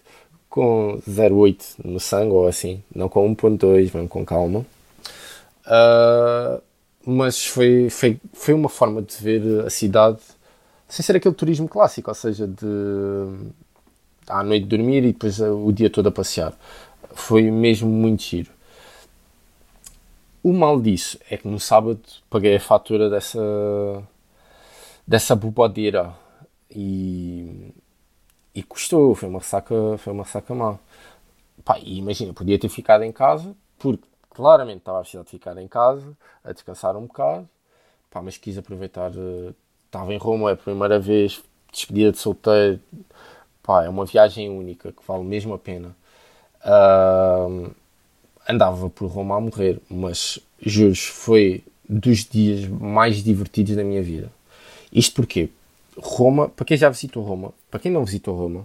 com 0.48 1.00
0,8 1.08 1.86
no 1.86 2.00
sangue 2.00 2.34
ou 2.34 2.48
assim, 2.48 2.84
não 2.94 3.10
com 3.10 3.36
1,2, 3.36 3.90
vão 3.90 4.08
com 4.08 4.26
calma. 4.26 4.66
Uh, 5.66 6.62
mas 7.06 7.46
foi, 7.46 7.90
foi, 7.90 8.20
foi 8.34 8.54
uma 8.54 8.70
forma 8.70 9.02
de 9.02 9.16
ver 9.18 9.66
a 9.66 9.70
cidade 9.70 10.20
sem 10.88 11.04
ser 11.04 11.18
aquele 11.18 11.36
turismo 11.36 11.68
clássico, 11.68 12.10
ou 12.10 12.16
seja, 12.16 12.48
de 12.48 12.66
à 14.28 14.44
noite 14.44 14.66
dormir 14.66 15.04
e 15.04 15.14
depois 15.14 15.40
eh, 15.40 15.50
o 15.50 15.72
dia 15.72 15.90
todo 15.90 16.08
a 16.08 16.12
passear. 16.12 16.54
Foi 17.14 17.50
mesmo 17.52 17.90
muito 17.90 18.24
giro. 18.24 18.52
O 20.44 20.54
mal 20.54 20.80
disso 20.80 21.20
é 21.30 21.38
que 21.38 21.48
no 21.48 21.60
sábado 21.60 22.02
paguei 22.30 22.56
a 22.56 22.60
fatura 22.60 23.10
dessa 23.10 23.40
dessa 25.06 25.36
bobadeira 25.36 26.14
e, 26.70 27.74
e 28.54 28.62
custou, 28.64 29.16
foi 29.16 29.30
uma 29.30 29.40
ressaca, 29.40 29.74
foi 29.98 30.14
uma 30.14 30.24
ressaca 30.24 30.54
má. 30.54 30.78
Pá, 31.64 31.80
e 31.80 31.98
imagina, 31.98 32.34
podia 32.34 32.60
ter 32.60 32.70
ficado 32.70 33.04
em 33.04 33.12
casa, 33.12 33.56
porque 33.80 34.04
claramente 34.30 34.80
estava 34.80 35.00
a 35.00 35.02
precisar 35.02 35.24
de 35.24 35.30
ficar 35.30 35.58
em 35.58 35.68
casa, 35.68 36.16
a 36.44 36.52
descansar 36.52 36.96
um 36.96 37.08
bocado, 37.08 37.48
pá, 38.12 38.22
mas 38.22 38.38
quis 38.38 38.58
aproveitar, 38.58 39.12
eh, 39.16 39.54
estava 39.86 40.14
em 40.14 40.18
Roma, 40.18 40.50
é 40.50 40.54
a 40.54 40.58
primeira 40.58 41.00
vez, 41.00 41.42
despedida 41.72 42.12
de 42.12 42.18
solteiro, 42.18 42.80
pá, 43.68 43.84
é 43.84 43.90
uma 43.90 44.06
viagem 44.06 44.50
única 44.50 44.94
que 44.94 45.06
vale 45.06 45.26
mesmo 45.26 45.54
a 45.54 45.60
pena. 45.60 45.94
Uh, 46.64 47.70
andava 48.48 48.90
por 48.90 49.08
Roma 49.08 49.36
a 49.36 49.42
morrer, 49.42 49.82
mas 49.90 50.40
juro 50.62 50.96
foi 50.96 51.64
dos 51.88 52.24
dias 52.24 52.66
mais 52.66 53.22
divertidos 53.22 53.76
da 53.76 53.84
minha 53.84 54.02
vida. 54.02 54.32
Isto 54.92 55.16
porque 55.16 55.50
Roma, 55.98 56.48
para 56.48 56.66
quem 56.66 56.78
já 56.78 56.90
visitou 56.90 57.24
Roma, 57.24 57.54
para 57.70 57.82
quem 57.82 57.92
não 57.92 58.06
visitou 58.06 58.38
Roma, 58.38 58.62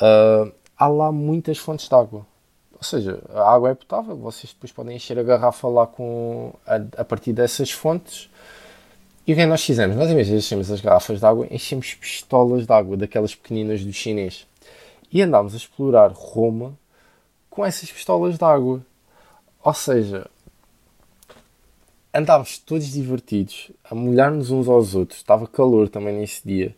uh, 0.00 0.50
há 0.78 0.88
lá 0.88 1.12
muitas 1.12 1.58
fontes 1.58 1.86
de 1.86 1.94
água. 1.94 2.26
Ou 2.74 2.82
seja, 2.82 3.22
a 3.34 3.54
água 3.54 3.70
é 3.70 3.74
potável, 3.74 4.16
vocês 4.16 4.52
depois 4.52 4.72
podem 4.72 4.96
encher 4.96 5.18
a 5.18 5.22
garrafa 5.22 5.68
lá 5.68 5.86
com, 5.86 6.54
a, 6.66 6.76
a 7.02 7.04
partir 7.04 7.32
dessas 7.34 7.70
fontes 7.70 8.30
e 9.26 9.32
o 9.32 9.36
que 9.36 9.40
é 9.40 9.44
que 9.44 9.50
nós 9.50 9.62
fizemos? 9.64 9.96
Nós, 9.96 10.10
em 10.10 10.14
vez 10.14 10.26
de 10.26 10.34
enchermos 10.34 10.70
as 10.70 10.80
garrafas 10.80 11.20
de 11.20 11.26
água, 11.26 11.46
enchemos 11.50 11.94
pistolas 11.94 12.66
de 12.66 12.72
água, 12.72 12.96
daquelas 12.96 13.34
pequeninas 13.34 13.84
do 13.84 13.92
chinês. 13.92 14.46
E 15.12 15.22
andámos 15.22 15.54
a 15.54 15.56
explorar 15.56 16.10
Roma 16.12 16.76
com 17.48 17.64
essas 17.64 17.92
pistolas 17.92 18.36
de 18.36 18.44
água. 18.44 18.84
Ou 19.62 19.74
seja, 19.74 20.28
andávamos 22.12 22.58
todos 22.58 22.92
divertidos, 22.92 23.70
a 23.84 23.94
molhar-nos 23.94 24.50
uns 24.50 24.66
aos 24.66 24.94
outros. 24.94 25.20
Estava 25.20 25.46
calor 25.46 25.88
também 25.88 26.14
nesse 26.14 26.42
dia. 26.44 26.74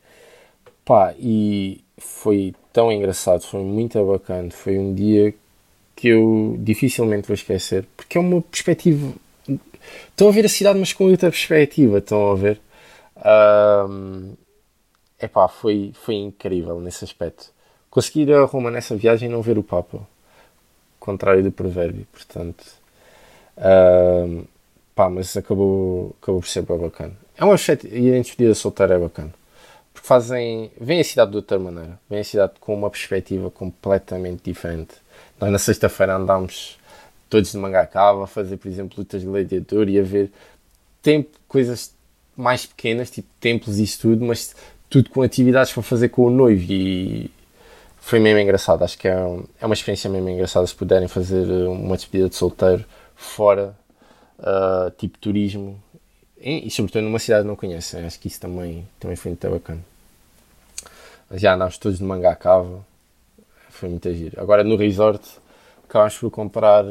Pá, 0.84 1.14
e 1.18 1.82
foi 1.96 2.54
tão 2.74 2.92
engraçado, 2.92 3.42
foi 3.42 3.62
muito 3.62 4.04
bacana. 4.04 4.50
Foi 4.50 4.78
um 4.78 4.94
dia 4.94 5.34
que 5.96 6.08
eu 6.08 6.56
dificilmente 6.58 7.26
vou 7.26 7.34
esquecer, 7.34 7.86
porque 7.96 8.18
é 8.18 8.20
uma 8.20 8.42
perspectiva 8.42 9.14
Estão 10.08 10.28
a 10.28 10.32
ver 10.32 10.44
a 10.44 10.48
cidade, 10.48 10.78
mas 10.78 10.92
com 10.92 11.04
outra 11.04 11.30
perspectiva. 11.30 11.98
Estão 11.98 12.30
a 12.30 12.34
ver? 12.34 12.60
Um, 13.88 14.34
epá, 15.20 15.48
foi, 15.48 15.92
foi 15.94 16.14
incrível 16.16 16.80
nesse 16.80 17.04
aspecto. 17.04 17.52
Conseguir 17.90 18.32
a 18.32 18.44
Roma 18.44 18.70
nessa 18.70 18.96
viagem 18.96 19.28
e 19.28 19.32
não 19.32 19.42
ver 19.42 19.58
o 19.58 19.62
Papa. 19.62 20.00
Contrário 20.98 21.42
do 21.42 21.52
provérbio, 21.52 22.06
portanto. 22.12 22.64
Um, 23.56 24.44
pá, 24.94 25.08
mas 25.08 25.36
acabou, 25.36 26.14
acabou 26.20 26.40
por 26.40 26.48
ser 26.48 26.62
bem 26.62 26.78
bacana. 26.78 27.16
É 27.36 27.44
uma 27.44 27.58
festa, 27.58 27.86
e 27.88 28.14
a 28.14 28.20
despedida 28.20 28.54
solteira 28.54 28.94
é 28.94 28.98
bacana. 28.98 29.32
Porque 29.92 30.08
fazem. 30.08 30.72
Vêm 30.80 31.00
a 31.00 31.04
cidade 31.04 31.30
de 31.30 31.36
outra 31.36 31.58
maneira. 31.58 31.98
Vêm 32.10 32.20
a 32.20 32.24
cidade 32.24 32.54
com 32.60 32.74
uma 32.74 32.90
perspectiva 32.90 33.50
completamente 33.50 34.42
diferente. 34.44 34.94
Nós 35.40 35.50
na 35.50 35.58
sexta-feira 35.58 36.16
andámos 36.16 36.78
todos 37.34 37.50
de 37.50 37.58
manga 37.58 37.84
cava, 37.84 38.22
a 38.22 38.26
fazer, 38.28 38.56
por 38.58 38.68
exemplo, 38.68 38.94
lutas 38.96 39.22
de 39.22 39.26
gladiador 39.26 39.88
e 39.88 39.98
a 39.98 40.04
ver 40.04 40.30
tempo, 41.02 41.36
coisas 41.48 41.92
mais 42.36 42.64
pequenas, 42.64 43.10
tipo 43.10 43.28
templos 43.40 43.80
e 43.80 43.82
isso 43.82 44.02
tudo, 44.02 44.24
mas 44.24 44.54
tudo 44.88 45.10
com 45.10 45.20
atividades 45.20 45.72
para 45.72 45.82
fazer 45.82 46.10
com 46.10 46.26
o 46.26 46.30
noivo 46.30 46.64
e 46.72 47.28
foi 47.98 48.20
mesmo 48.20 48.38
engraçado. 48.38 48.84
Acho 48.84 48.96
que 48.96 49.08
é, 49.08 49.16
um, 49.16 49.44
é 49.60 49.66
uma 49.66 49.74
experiência 49.74 50.08
mesmo 50.08 50.28
engraçada 50.28 50.64
se 50.64 50.76
puderem 50.76 51.08
fazer 51.08 51.44
uma 51.66 51.96
despedida 51.96 52.28
de 52.28 52.36
solteiro 52.36 52.84
fora, 53.16 53.74
uh, 54.38 54.92
tipo 54.96 55.18
turismo 55.18 55.82
e, 56.38 56.68
e, 56.68 56.70
sobretudo 56.70 57.02
numa 57.02 57.18
cidade 57.18 57.42
que 57.42 57.48
não 57.48 57.56
conhecem. 57.56 58.04
Acho 58.06 58.20
que 58.20 58.28
isso 58.28 58.40
também, 58.40 58.86
também 59.00 59.16
foi 59.16 59.32
muito 59.32 59.50
bacana. 59.50 59.80
Já 61.32 61.54
andámos 61.54 61.78
todos 61.78 61.98
de 61.98 62.36
cava, 62.38 62.86
foi 63.70 63.88
muito 63.88 64.14
giro. 64.14 64.40
Agora 64.40 64.62
no 64.62 64.76
resort 64.76 65.42
acabámos 65.88 66.16
por 66.16 66.30
comprar 66.30 66.84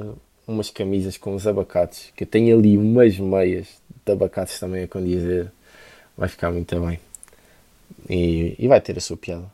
umas 0.48 0.70
camisas 0.70 1.18
com 1.18 1.36
os 1.36 1.48
abacates, 1.48 2.12
que 2.16 2.24
eu 2.24 2.28
tenho 2.28 2.58
ali 2.58 2.78
umas 2.78 3.18
meias 3.18 3.68
de 4.06 4.12
abacates 4.12 4.60
também 4.60 4.84
a 4.84 4.88
condizer, 4.88 5.52
vai 6.18 6.28
ficar 6.28 6.52
muito 6.52 6.80
bem. 6.80 7.00
E, 8.10 8.56
e 8.60 8.68
vai 8.68 8.82
ter 8.82 8.98
a 8.98 9.02
sua 9.02 9.18
piada. 9.18 9.46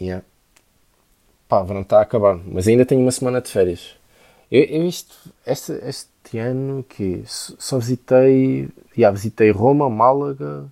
Yeah. 0.00 0.24
Pá, 1.48 1.62
verão 1.62 1.82
está 1.82 1.98
a 1.98 2.02
acabar, 2.02 2.36
mas 2.46 2.66
ainda 2.66 2.86
tenho 2.86 3.00
uma 3.00 3.12
semana 3.12 3.40
de 3.40 3.50
férias. 3.50 3.96
Eu, 4.50 4.62
eu 4.64 4.88
este, 4.88 5.14
este, 5.46 5.72
este 5.84 6.38
ano 6.38 6.84
que 6.88 7.22
só 7.26 7.78
visitei, 7.78 8.68
já 8.96 9.10
visitei 9.10 9.50
Roma, 9.50 9.88
Málaga, 9.88 10.66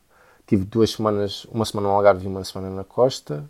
tive 0.47 0.64
duas 0.64 0.90
semanas, 0.90 1.44
uma 1.47 1.64
semana 1.64 1.88
no 1.88 1.94
Algarve 1.94 2.25
e 2.25 2.29
uma 2.29 2.44
semana 2.44 2.75
na 2.75 2.85
Costa. 2.85 3.49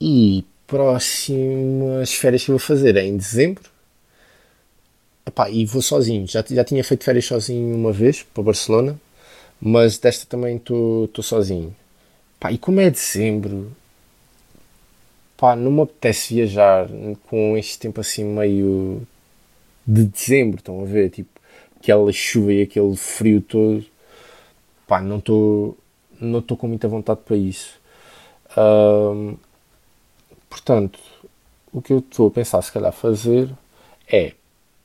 E 0.00 0.44
próximas 0.68 2.12
férias 2.14 2.44
que 2.44 2.50
vou 2.50 2.60
fazer 2.60 2.96
é 2.96 3.04
em 3.04 3.16
dezembro. 3.16 3.64
Epá, 5.26 5.50
e 5.50 5.64
vou 5.66 5.82
sozinho. 5.82 6.26
Já, 6.28 6.44
já 6.48 6.62
tinha 6.62 6.84
feito 6.84 7.04
férias 7.04 7.24
sozinho 7.24 7.74
uma 7.74 7.90
vez 7.90 8.22
para 8.22 8.42
Barcelona, 8.44 9.00
mas 9.60 9.98
desta 9.98 10.26
também 10.26 10.56
estou 10.56 11.08
sozinho. 11.22 11.74
Epá, 12.36 12.52
e 12.52 12.58
como 12.58 12.80
é 12.80 12.90
dezembro, 12.90 13.72
pá, 15.36 15.56
não 15.56 15.70
me 15.72 15.82
apetece 15.82 16.34
viajar 16.34 16.88
com 17.28 17.56
este 17.56 17.78
tempo 17.78 18.00
assim 18.00 18.24
meio 18.24 19.02
de 19.86 20.04
dezembro, 20.04 20.58
estão 20.58 20.82
a 20.82 20.84
ver? 20.84 21.10
Tipo, 21.10 21.30
aquela 21.80 22.12
chuva 22.12 22.52
e 22.52 22.62
aquele 22.62 22.94
frio 22.96 23.40
todo. 23.40 23.84
Pá, 24.86 25.00
não 25.00 25.18
estou 25.18 25.76
não 26.20 26.42
com 26.42 26.68
muita 26.68 26.88
vontade 26.88 27.20
para 27.24 27.36
isso. 27.36 27.78
Um, 28.56 29.36
portanto, 30.48 30.98
o 31.72 31.82
que 31.82 31.92
eu 31.92 31.98
estou 31.98 32.28
a 32.28 32.30
pensar 32.30 32.62
se 32.62 32.72
calhar 32.72 32.92
fazer 32.92 33.50
é 34.06 34.34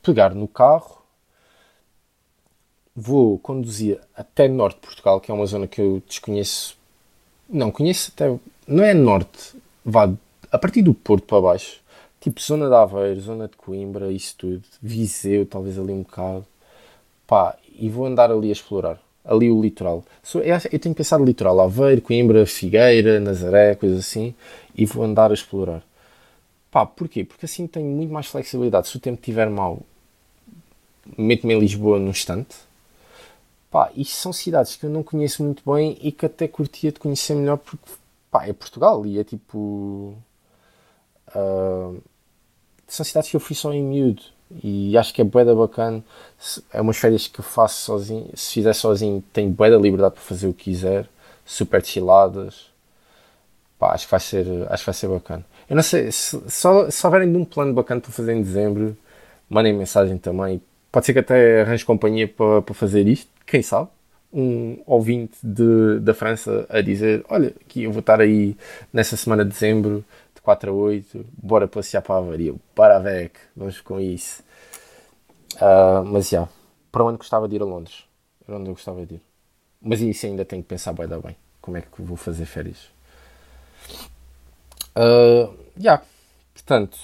pegar 0.02 0.34
no 0.36 0.48
carro, 0.48 1.02
vou 2.96 3.40
conduzir 3.40 4.00
até 4.16 4.48
norte 4.48 4.76
de 4.76 4.82
Portugal, 4.82 5.20
que 5.20 5.32
é 5.32 5.34
uma 5.34 5.46
zona 5.46 5.68
que 5.68 5.82
eu 5.82 6.02
desconheço. 6.08 6.78
Não, 7.50 7.72
conheço 7.72 8.12
até. 8.14 8.38
Não 8.68 8.84
é 8.84 8.94
norte, 8.94 9.56
vá 9.84 10.10
a 10.52 10.60
partir 10.60 10.84
do 10.84 10.94
Porto 10.94 11.26
para 11.26 11.42
baixo, 11.42 11.82
tipo 12.22 12.40
zona 12.40 12.70
de 12.70 12.76
Aveiro, 12.76 13.20
zona 13.20 13.48
de 13.48 13.58
Coimbra, 13.58 14.12
isso 14.12 14.36
tudo, 14.38 14.64
Viseu, 14.80 15.48
talvez 15.48 15.80
ali 15.80 15.92
um 15.92 16.04
bocado, 16.04 16.46
pá, 17.26 17.58
e 17.74 17.90
vou 17.90 18.06
andar 18.06 18.32
ali 18.32 18.50
a 18.50 18.52
explorar, 18.52 19.00
ali 19.24 19.52
o 19.52 19.62
litoral. 19.62 20.04
Eu 20.72 20.80
tenho 20.80 20.96
pensado 20.96 21.24
litoral, 21.24 21.60
Aveiro, 21.62 22.02
Coimbra, 22.02 22.46
Figueira, 22.46 23.20
Nazaré, 23.20 23.76
coisas 23.76 24.00
assim, 24.00 24.34
e 24.76 24.86
vou 24.86 25.04
andar 25.04 25.32
a 25.32 25.34
explorar. 25.34 25.84
Pá, 26.72 26.86
porquê? 26.86 27.24
Porque 27.24 27.46
assim 27.46 27.68
tenho 27.68 27.88
muito 27.88 28.12
mais 28.12 28.28
flexibilidade. 28.28 28.88
Se 28.88 28.98
o 28.98 29.00
tempo 29.00 29.20
estiver 29.20 29.50
mau, 29.50 29.82
meto-me 31.18 31.54
em 31.54 31.60
Lisboa 31.60 32.00
num 32.00 32.10
instante. 32.10 32.56
Pá, 33.70 33.92
isto 33.96 34.16
são 34.16 34.34
cidades 34.34 34.76
que 34.76 34.86
eu 34.86 34.90
não 34.90 35.04
conheço 35.04 35.44
muito 35.44 35.64
bem 35.72 35.98
e 36.02 36.12
que 36.12 36.26
até 36.26 36.48
curtia 36.48 36.92
de 36.92 37.00
conhecer 37.00 37.36
melhor 37.36 37.58
porque, 37.58 37.92
pá, 38.32 38.46
é 38.48 38.54
Portugal 38.54 39.06
e 39.06 39.20
é 39.20 39.24
tipo 39.24 40.16
Uh, 41.36 42.02
são 42.88 43.04
cidades 43.04 43.30
que 43.30 43.36
eu 43.36 43.40
fui 43.40 43.56
só 43.56 43.74
em 43.74 43.82
miúdo 43.82 44.22
e 44.64 44.98
acho 44.98 45.14
que 45.14 45.22
é 45.22 45.24
bué 45.24 45.46
da 45.46 45.56
bacana. 45.56 46.04
É 46.72 46.82
umas 46.82 46.98
férias 46.98 47.28
que 47.28 47.40
eu 47.40 47.44
faço 47.44 47.82
sozinho. 47.86 48.30
Se 48.34 48.54
fizer 48.54 48.74
sozinho, 48.74 49.24
tenho 49.34 49.50
bué 49.50 49.70
da 49.70 49.78
liberdade 49.78 50.16
para 50.16 50.24
fazer 50.24 50.48
o 50.48 50.54
que 50.54 50.66
quiser, 50.66 51.08
super 51.46 51.84
chiladas. 51.84 52.72
Pá, 53.80 53.94
acho 53.94 54.06
que 54.06 54.12
vai 54.12 54.20
ser, 54.20 54.46
acho 54.70 54.84
que 54.84 54.86
vai 54.86 54.94
ser 54.94 55.08
bacana. 55.08 55.46
Eu 55.70 55.76
não 55.76 55.84
sei, 55.84 56.12
se, 56.12 56.42
só, 56.50 56.90
se 56.90 57.06
houverem 57.06 57.32
de 57.32 57.38
um 57.38 57.46
plano 57.46 57.74
bacana 57.74 58.02
para 58.02 58.12
fazer 58.12 58.34
em 58.34 58.42
dezembro, 58.42 58.98
mandem 59.50 59.74
mensagem 59.74 60.18
também. 60.18 60.62
Pode 60.92 61.06
ser 61.06 61.14
que 61.14 61.20
até 61.20 61.62
arranje 61.62 61.86
companhia 61.86 62.28
para, 62.28 62.62
para 62.62 62.74
fazer 62.76 63.08
isto, 63.08 63.30
quem 63.46 63.62
sabe? 63.62 63.90
Um 64.32 64.80
ouvinte 64.86 65.38
de, 65.44 66.00
da 66.00 66.14
França 66.14 66.66
a 66.70 66.82
dizer: 66.82 67.24
Olha, 67.30 67.54
aqui 67.62 67.84
eu 67.84 67.92
vou 67.92 68.00
estar 68.00 68.20
aí 68.22 68.58
nessa 68.92 69.16
semana 69.16 69.44
de 69.44 69.52
dezembro, 69.52 70.04
4 70.44 70.70
a 70.70 70.74
8, 70.74 71.26
bora 71.42 71.68
passear 71.68 72.02
para 72.02 72.16
a 72.16 72.18
avaria. 72.18 72.54
Para 72.76 73.00
VEC, 73.00 73.40
vamos 73.56 73.80
com 73.82 74.00
isso. 74.00 74.44
Uh, 75.56 76.04
mas 76.06 76.30
já, 76.30 76.48
para 76.92 77.06
onde 77.06 77.18
gostava 77.18 77.48
de 77.48 77.56
ir 77.56 77.62
a 77.62 77.66
Londres? 77.66 78.04
Para 78.46 78.58
onde 78.58 78.70
eu 78.70 78.74
gostava 78.74 79.06
de 79.06 79.16
ir. 79.16 79.22
Mas 79.82 80.02
isso 80.02 80.26
ainda 80.26 80.44
tenho 80.44 80.62
que 80.62 80.68
pensar 80.68 80.94
bem, 80.94 81.08
bem. 81.08 81.36
Como 81.62 81.78
é 81.78 81.82
que 81.82 82.02
vou 82.02 82.18
fazer 82.18 82.46
férias? 82.46 82.90
Uh, 84.96 85.56
já, 85.78 85.94
yeah. 85.94 86.06
portanto, 86.54 87.00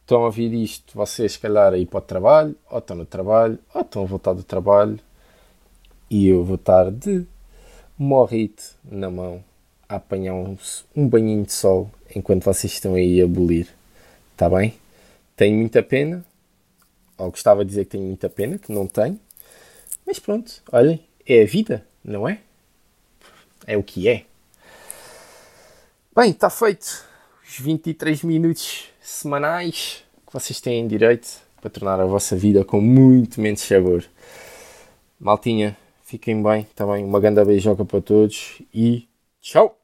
estão 0.00 0.22
a 0.22 0.26
ouvir 0.26 0.52
isto, 0.54 0.96
vocês, 0.96 1.32
se 1.32 1.38
calhar, 1.38 1.74
aí 1.74 1.84
para 1.84 1.98
o 1.98 2.02
trabalho, 2.02 2.56
ou 2.70 2.78
estão 2.78 2.96
no 2.96 3.04
trabalho, 3.04 3.58
ou 3.74 3.82
estão 3.82 4.02
a 4.02 4.06
voltar 4.06 4.32
do 4.32 4.42
trabalho, 4.42 4.98
e 6.08 6.28
eu 6.28 6.42
vou 6.42 6.56
estar 6.56 6.90
de 6.90 7.26
morrito 7.98 8.76
na 8.84 9.10
mão 9.10 9.44
a 9.88 9.96
apanhar 9.96 10.34
um, 10.34 10.56
um 10.94 11.08
banhinho 11.08 11.44
de 11.44 11.52
sol 11.52 11.90
enquanto 12.14 12.44
vocês 12.44 12.72
estão 12.72 12.94
aí 12.94 13.20
a 13.20 13.24
abolir. 13.24 13.68
Está 14.32 14.48
bem? 14.48 14.74
Tenho 15.36 15.56
muita 15.56 15.82
pena, 15.82 16.24
ou 17.18 17.30
gostava 17.30 17.64
de 17.64 17.70
dizer 17.70 17.84
que 17.84 17.92
tenho 17.92 18.04
muita 18.04 18.28
pena, 18.28 18.58
que 18.58 18.72
não 18.72 18.86
tenho, 18.86 19.18
mas 20.06 20.18
pronto, 20.18 20.62
olhem, 20.70 21.04
é 21.26 21.42
a 21.42 21.46
vida, 21.46 21.86
não 22.04 22.28
é? 22.28 22.40
É 23.66 23.76
o 23.76 23.82
que 23.82 24.08
é. 24.08 24.24
Bem, 26.14 26.30
está 26.30 26.48
feito. 26.48 27.04
Os 27.46 27.58
23 27.58 28.22
minutos 28.22 28.84
semanais 29.00 30.04
que 30.26 30.32
vocês 30.32 30.60
têm 30.60 30.86
direito 30.86 31.28
para 31.60 31.70
tornar 31.70 32.00
a 32.00 32.06
vossa 32.06 32.36
vida 32.36 32.64
com 32.64 32.80
muito 32.80 33.40
menos 33.40 33.60
sabor. 33.60 34.04
Maltinha, 35.18 35.76
fiquem 36.04 36.42
bem, 36.42 36.66
tá 36.74 36.86
bem? 36.86 37.04
Uma 37.04 37.20
grande 37.20 37.44
beijoca 37.44 37.84
para 37.84 38.00
todos 38.00 38.62
e 38.72 39.08
Ciao. 39.46 39.78